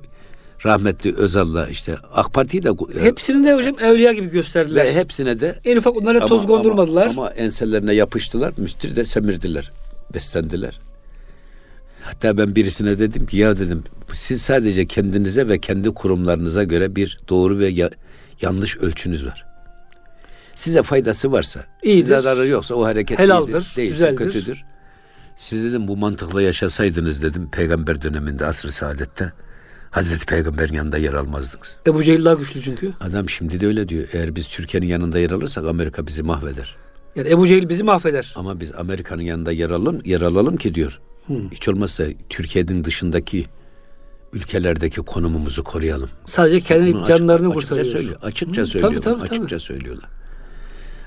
rahmetli 0.65 1.17
Özal'la 1.17 1.69
işte 1.69 1.97
AK 2.15 2.33
Parti'yi 2.35 2.63
de 2.63 2.71
Hepsini 3.01 3.47
de 3.47 3.55
hocam 3.55 3.75
evliya 3.81 4.13
gibi 4.13 4.31
gösterdiler. 4.31 4.85
ve 4.85 4.95
hepsine 4.95 5.41
de 5.41 5.59
En 5.65 5.77
ufak 5.77 5.97
onlara 5.97 6.27
toz 6.27 6.47
gondurmadılar. 6.47 7.07
Ama, 7.07 7.23
ama 7.23 7.31
enselerine 7.31 7.95
yapıştılar, 7.95 8.53
müstür 8.57 8.97
de 8.97 9.05
semirdiler, 9.05 9.71
beslendiler. 10.15 10.81
Hatta 12.03 12.39
ben 12.39 12.57
birisine 12.57 12.99
dedim 12.99 13.27
ki 13.27 13.37
ya 13.37 13.59
dedim 13.59 13.83
siz 14.13 14.43
sadece 14.43 14.87
kendinize 14.87 15.49
ve 15.49 15.59
kendi 15.59 15.91
kurumlarınıza 15.91 16.65
göre 16.65 16.97
bir 16.97 17.19
doğru 17.29 17.59
ve 17.59 17.69
ya- 17.69 17.91
yanlış 18.41 18.77
ölçünüz 18.77 19.27
var. 19.27 19.52
Size 20.55 20.83
faydası 20.83 21.33
varsa, 21.33 21.65
İyidir. 21.83 22.03
size 22.03 22.21
zararı 22.21 22.49
yoksa 22.49 22.75
o 22.75 22.85
hareket 22.85 23.19
Helaldir, 23.19 23.53
iyidir, 23.53 23.73
değilse 23.77 23.91
güzeldir. 23.93 24.17
kötüdür. 24.17 24.65
Siz 25.37 25.65
dedim 25.65 25.89
bu 25.89 25.97
mantıkla 25.97 26.43
yaşasaydınız 26.43 27.23
dedim 27.23 27.51
peygamber 27.51 28.03
döneminde 28.03 28.47
asr-ı 28.47 28.73
saadette 28.73 29.33
Hazreti 29.91 30.27
Peygamber'in 30.27 30.75
yanında 30.75 30.99
yer 30.99 31.13
almazdınız. 31.15 31.77
Ebu 31.87 32.03
Cehil 32.03 32.25
daha 32.25 32.35
güçlü 32.35 32.61
çünkü. 32.63 32.93
Adam 33.01 33.29
şimdi 33.29 33.61
de 33.61 33.67
öyle 33.67 33.89
diyor. 33.89 34.09
Eğer 34.13 34.37
biz 34.37 34.47
Türkiye'nin 34.47 34.87
yanında 34.87 35.19
yer 35.19 35.31
alırsak 35.31 35.65
Amerika 35.65 36.07
bizi 36.07 36.23
mahveder. 36.23 36.77
Yani 37.17 37.29
Ebu 37.29 37.47
Cehil 37.47 37.69
bizi 37.69 37.83
mahveder. 37.85 38.33
Ama 38.37 38.61
biz 38.61 38.73
Amerika'nın 38.75 39.23
yanında 39.23 39.53
yer 39.53 39.71
alalım, 39.71 40.01
yer 40.05 40.21
alalım 40.21 40.57
ki 40.57 40.75
diyor. 40.75 41.01
Hiç 41.53 41.69
olmazsa 41.69 42.05
Türkiye'nin 42.29 42.85
dışındaki 42.85 43.47
ülkelerdeki 44.33 45.01
konumumuzu 45.01 45.65
koruyalım. 45.65 46.11
Sadece 46.25 46.61
kendi 46.61 46.95
Bunu 46.95 47.05
canlarını 47.07 47.47
açık- 47.49 47.57
açıkça 47.57 47.75
kurtarıyor. 47.75 47.95
söylüyor. 47.97 48.17
Açıkça 48.23 48.63
Hı, 48.63 48.67
söylüyorlar. 48.67 49.01
tabii, 49.01 49.15
tabii, 49.19 49.23
açıkça 49.25 49.49
tabii. 49.49 49.61
söylüyorlar. 49.61 50.09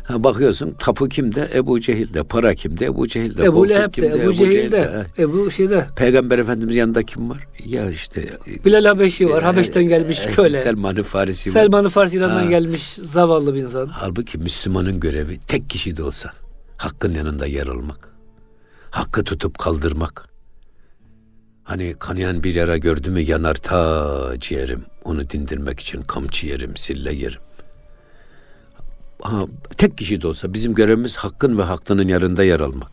Ha 0.08 0.24
bakıyorsun 0.24 0.74
tapu 0.80 1.08
kimde? 1.10 1.50
Ebu 1.54 1.80
Cehil'de. 1.80 2.24
Para 2.24 2.56
kimde? 2.56 2.86
Ebu 2.86 3.08
Cehil'de. 3.08 3.44
Ebu 3.44 3.52
koltuk 3.52 3.70
Leheb 3.70 3.88
de, 3.88 3.92
kimde? 3.92 4.24
Ebu 4.24 4.34
Cehil 4.34 4.52
Cehil'de. 4.52 4.72
de, 4.78 4.88
Ha. 4.88 5.06
Ebu 5.18 5.52
şeyde. 5.52 5.88
Peygamber 5.96 6.40
Efendimiz 6.40 6.76
yanında 6.76 7.04
kim 7.04 7.30
var? 7.30 7.48
Ya 7.66 7.90
işte 7.90 8.22
e, 8.22 8.66
Bilal 8.66 8.86
Habeşi 8.86 9.30
var. 9.30 9.44
Habeş'ten 9.44 9.84
gelmiş 9.84 10.20
e, 10.20 10.32
köle. 10.32 10.60
Selman-ı 10.60 11.04
Farisi 11.04 11.50
var. 11.50 11.54
Selman-ı 11.54 11.90
Farsi 11.90 12.18
İran'dan 12.18 12.44
Ha. 12.44 12.50
gelmiş 12.50 12.84
zavallı 13.04 13.56
bir 13.56 13.60
insan. 13.64 13.88
Halbuki 13.88 14.38
Müslümanın 14.38 15.00
görevi 15.00 15.40
tek 15.40 15.70
kişi 15.70 15.98
de 15.98 16.04
olsa 16.04 16.32
hakkın 16.78 17.14
yanında 17.14 17.46
yer 17.46 17.68
almak. 17.68 18.10
Hakkı 18.92 19.24
tutup 19.24 19.58
kaldırmak. 19.60 20.30
Hani 21.64 21.96
kanayan 22.00 22.44
bir 22.44 22.54
yara 22.56 22.78
gördü 22.78 23.10
mü 23.10 23.22
yanar 23.22 23.56
ta 23.56 24.34
ciğerim. 24.40 24.86
Onu 25.04 25.30
dindirmek 25.30 25.80
için 25.80 26.02
kamçı 26.02 26.48
yerim, 26.48 26.78
sille 26.78 27.14
yerim. 27.14 27.42
Ha, 29.26 29.46
tek 29.78 29.98
kişi 29.98 30.22
de 30.22 30.28
olsa 30.28 30.54
bizim 30.54 30.76
görevimiz 30.76 31.16
hakkın 31.16 31.58
ve 31.58 31.64
haklının 31.64 32.08
yanında 32.08 32.44
yer 32.44 32.60
almak. 32.60 32.92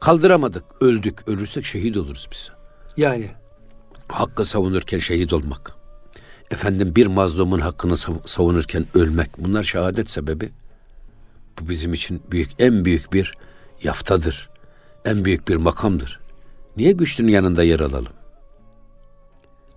Kaldıramadık, 0.00 0.64
öldük. 0.80 1.28
Ölürsek 1.28 1.64
şehit 1.64 1.96
oluruz 1.96 2.28
biz. 2.32 2.50
Yani. 2.96 3.30
Hakkı 4.08 4.44
savunurken 4.44 4.98
şehit 4.98 5.32
olmak. 5.32 5.72
Efendim 6.50 6.96
bir 6.96 7.06
mazlumun 7.06 7.60
hakkını 7.60 7.92
sav- 7.96 8.26
savunurken 8.26 8.84
ölmek. 8.94 9.30
Bunlar 9.38 9.62
şehadet 9.62 10.10
sebebi. 10.10 10.50
Bu 11.60 11.68
bizim 11.68 11.94
için 11.94 12.22
büyük 12.30 12.50
en 12.58 12.84
büyük 12.84 13.12
bir 13.12 13.34
yaftadır. 13.82 14.50
En 15.04 15.24
büyük 15.24 15.48
bir 15.48 15.56
makamdır. 15.56 16.20
Niye 16.76 16.92
güçlünün 16.92 17.32
yanında 17.32 17.62
yer 17.62 17.80
alalım? 17.80 18.12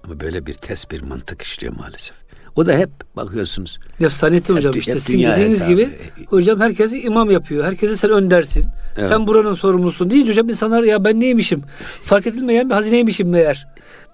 Ama 0.04 0.20
böyle 0.20 0.46
bir 0.46 0.54
ters 0.54 0.92
bir 0.92 1.02
mantık 1.02 1.42
işliyor 1.42 1.74
maalesef. 1.78 2.18
O 2.56 2.66
da 2.68 2.78
hep 2.78 2.90
bakıyorsunuz. 3.16 3.80
Nefsaniyeti 4.00 4.54
hocam 4.54 4.74
Hep- 4.74 4.80
işte. 4.80 4.94
hep 4.94 5.02
Sizin 5.02 5.20
dediğiniz 5.24 5.54
hesabı. 5.54 5.70
gibi 5.72 5.90
hocam 6.28 6.60
herkesi 6.60 7.02
imam 7.02 7.32
yapıyor. 7.32 7.66
Herkese 7.66 7.98
sen 7.98 8.10
öndersin. 8.12 8.66
Evet. 8.98 9.08
Sen 9.08 9.28
buranın 9.28 9.54
sorumlusun. 9.56 10.10
Deyince 10.12 10.32
hocam 10.32 10.50
insanlar 10.50 10.84
ya 10.84 11.04
ben 11.04 11.20
neymişim? 11.20 11.62
Fark 12.04 12.28
edilmeyen 12.28 12.70
bir 12.70 12.74
hazineymişim 12.76 13.30
meğer. 13.30 13.68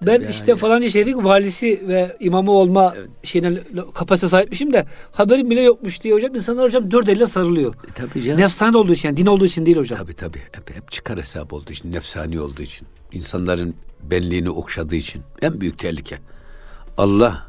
Ben 0.06 0.20
ya, 0.20 0.28
işte 0.28 0.56
falanca 0.56 0.90
şehrin 0.90 1.24
valisi 1.24 1.82
ve 1.88 2.16
imamı 2.20 2.50
olma 2.50 2.94
şeyine 3.22 3.58
kapasite 3.94 4.28
sahipmişim 4.28 4.72
de 4.72 4.86
haberim 5.12 5.50
bile 5.50 5.60
yokmuş 5.60 6.02
diye 6.02 6.14
hocam 6.14 6.34
insanlar 6.34 6.64
hocam 6.66 6.90
dört 6.90 7.08
elle 7.08 7.26
sarılıyor. 7.26 7.74
E, 7.74 7.92
tabii 7.94 8.22
canım. 8.22 8.40
Nefsane 8.40 8.76
olduğu 8.76 8.92
için 8.92 9.08
yani 9.08 9.16
din 9.16 9.26
olduğu 9.26 9.46
için 9.46 9.66
değil 9.66 9.76
hocam. 9.76 9.98
Tabii 9.98 10.14
tabii. 10.14 10.38
Hep, 10.52 10.76
hep 10.76 10.90
çıkar 10.90 11.18
hesap 11.18 11.52
olduğu 11.52 11.72
için, 11.72 11.92
nefsani 11.92 12.40
olduğu 12.40 12.62
için. 12.62 12.88
insanların 13.12 13.74
benliğini 14.02 14.50
okşadığı 14.50 14.96
için. 14.96 15.22
En 15.42 15.60
büyük 15.60 15.78
tehlike. 15.78 16.18
Allah 16.96 17.47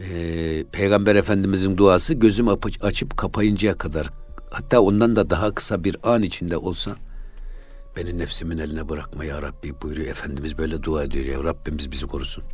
e, 0.00 0.64
Peygamber 0.72 1.14
Efendimizin 1.16 1.76
duası 1.76 2.14
gözüm 2.14 2.46
apı- 2.48 2.84
açıp 2.86 3.16
kapayıncaya 3.16 3.78
kadar 3.78 4.10
hatta 4.50 4.80
ondan 4.80 5.16
da 5.16 5.30
daha 5.30 5.54
kısa 5.54 5.84
bir 5.84 5.96
an 6.02 6.22
içinde 6.22 6.56
olsa 6.56 6.96
beni 7.96 8.18
nefsimin 8.18 8.58
eline 8.58 8.88
bırakma 8.88 9.24
ya 9.24 9.42
Rabbi 9.42 9.74
buyuruyor. 9.82 10.06
Efendimiz 10.08 10.58
böyle 10.58 10.82
dua 10.82 11.04
ediyor 11.04 11.24
ya 11.24 11.44
Rabbimiz 11.44 11.92
bizi 11.92 12.06
korusun. 12.06 12.44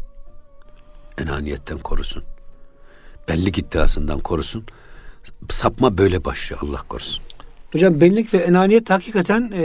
Enaniyetten 1.18 1.78
korusun. 1.78 2.22
Benlik 3.28 3.58
iddiasından 3.58 4.20
korusun. 4.20 4.64
Sapma 5.50 5.98
böyle 5.98 6.24
başlıyor 6.24 6.60
Allah 6.64 6.82
korusun. 6.88 7.22
Hocam 7.72 8.00
benlik 8.00 8.34
ve 8.34 8.38
enaniyet 8.38 8.90
hakikaten 8.90 9.52
e, 9.54 9.64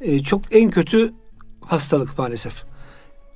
e, 0.00 0.22
çok 0.22 0.42
en 0.54 0.70
kötü 0.70 1.12
hastalık 1.66 2.18
maalesef. 2.18 2.62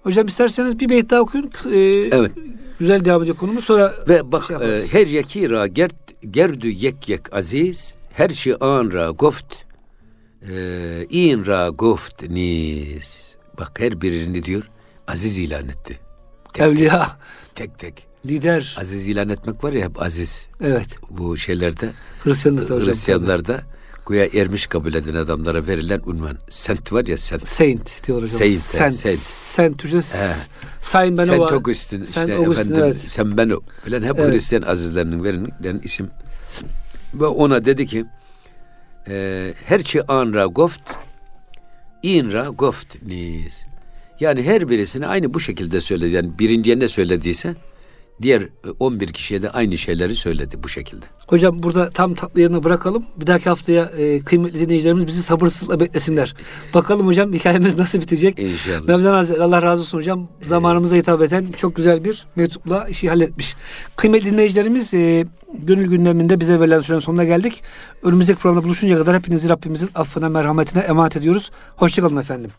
Hocam 0.02 0.26
isterseniz 0.26 0.78
bir 0.80 0.88
beyt 0.88 1.10
daha 1.10 1.20
okuyun. 1.20 1.50
E, 1.72 1.78
Evet. 2.12 2.32
Güzel 2.80 3.04
devam 3.04 3.22
ediyor 3.22 3.36
konumuz. 3.36 3.64
Sonra 3.64 3.94
Ve 4.08 4.32
bak 4.32 4.44
şey 4.44 4.54
yaparız. 4.54 4.84
e, 4.84 4.88
her 4.92 5.06
yekira 5.06 5.66
ger, 5.66 5.90
gerdü 6.30 6.68
yek 6.68 7.08
yek 7.08 7.34
aziz 7.34 7.94
her 8.12 8.28
şey 8.28 8.54
an 8.60 8.92
ra 8.92 9.10
goft 9.10 9.54
e, 10.50 11.06
in 11.10 11.46
ra 11.46 11.68
goft 11.68 12.22
nis. 12.22 13.34
Bak 13.58 13.80
her 13.80 14.00
birini 14.00 14.44
diyor 14.44 14.70
aziz 15.06 15.38
ilan 15.38 15.68
etti. 15.68 15.98
Tek 16.52 16.62
evliya, 16.66 17.08
tek 17.54 17.78
tek. 17.78 18.06
lider. 18.26 18.76
Aziz 18.80 19.08
ilan 19.08 19.28
etmek 19.28 19.64
var 19.64 19.72
ya 19.72 19.84
hep 19.88 20.02
aziz. 20.02 20.46
Evet. 20.60 20.98
Bu 21.10 21.36
şeylerde 21.36 21.92
Hristiyanlıkta 22.24 22.74
hocam. 22.74 22.88
Hristiyanlarda 22.88 23.60
güya 24.06 24.26
ermiş 24.34 24.66
kabul 24.66 24.94
eden 24.94 25.14
adamlara 25.14 25.66
verilen 25.66 26.00
unvan. 26.06 26.38
Sent 26.48 26.92
var 26.92 27.04
ya 27.04 27.16
sent. 27.16 27.48
Saint 27.48 28.06
diyor 28.06 28.22
hocam. 28.22 28.38
Saint, 28.38 28.60
Saint. 28.60 28.94
saint. 28.94 29.18
Saint. 29.18 29.84
He. 29.84 30.34
Saint 30.80 31.18
ben 31.18 31.24
Sen 31.24 31.38
o. 31.38 31.44
Augustin 31.44 32.04
Saint 32.04 32.28
işte 32.28 32.36
Augustin, 32.36 32.62
efendim 32.62 32.84
evet. 32.84 33.00
sen 33.00 33.36
ben 33.36 33.50
o 33.50 33.60
filan 33.84 34.02
hep 34.02 34.18
Evet. 34.18 34.32
Hristiyan 34.32 34.62
azizlerinin 34.62 35.24
verilen 35.24 35.80
isim. 35.84 36.10
Ve 37.14 37.26
ona 37.26 37.64
dedi 37.64 37.86
ki 37.86 38.04
e, 39.08 39.54
her 39.64 39.80
şey 39.80 40.02
anra 40.08 40.46
goft 40.46 40.80
inra 42.02 42.48
goft 42.48 43.02
niz. 43.06 43.64
Yani 44.20 44.42
her 44.42 44.68
birisine 44.68 45.06
aynı 45.06 45.34
bu 45.34 45.40
şekilde 45.40 45.80
söyledi. 45.80 46.10
Yani 46.10 46.38
birinciye 46.38 46.78
ne 46.78 46.88
söylediyse 46.88 47.54
diğer 48.22 48.42
e, 48.42 48.48
11 48.78 49.08
kişiye 49.08 49.42
de 49.42 49.50
aynı 49.50 49.78
şeyleri 49.78 50.14
söyledi 50.14 50.56
bu 50.62 50.68
şekilde. 50.68 51.06
Hocam 51.26 51.62
burada 51.62 51.90
tam 51.90 52.14
tatlı 52.14 52.40
yerine 52.40 52.64
bırakalım. 52.64 53.04
Bir 53.16 53.26
dahaki 53.26 53.48
haftaya 53.48 53.84
e, 53.84 54.20
kıymetli 54.20 54.60
dinleyicilerimiz 54.60 55.06
bizi 55.06 55.22
sabırsızlıkla 55.22 55.80
beklesinler. 55.80 56.34
Bakalım 56.74 57.06
hocam 57.06 57.32
hikayemiz 57.32 57.78
nasıl 57.78 58.00
bitecek. 58.00 58.38
İnşallah. 58.38 58.88
Mevlana 58.88 59.16
Hazretleri 59.16 59.44
Allah 59.44 59.62
razı 59.62 59.82
olsun 59.82 59.98
hocam. 59.98 60.28
Zamanımıza 60.42 60.96
hitap 60.96 61.22
eden 61.22 61.44
çok 61.58 61.76
güzel 61.76 62.04
bir 62.04 62.26
mektupla 62.36 62.88
işi 62.88 63.08
halletmiş. 63.08 63.56
Kıymetli 63.96 64.32
dinleyicilerimiz 64.32 64.94
e, 64.94 65.26
gönül 65.58 65.90
gündeminde 65.90 66.40
bize 66.40 66.60
verilen 66.60 66.80
sürenin 66.80 67.00
sonuna 67.00 67.24
geldik. 67.24 67.62
Önümüzdeki 68.02 68.38
programda 68.38 68.64
buluşuncaya 68.64 68.98
kadar 68.98 69.16
hepinizi 69.16 69.48
Rabbimizin 69.48 69.90
affına 69.94 70.28
merhametine 70.28 70.82
emanet 70.82 71.16
ediyoruz. 71.16 71.50
Hoşçakalın 71.76 72.16
efendim. 72.16 72.50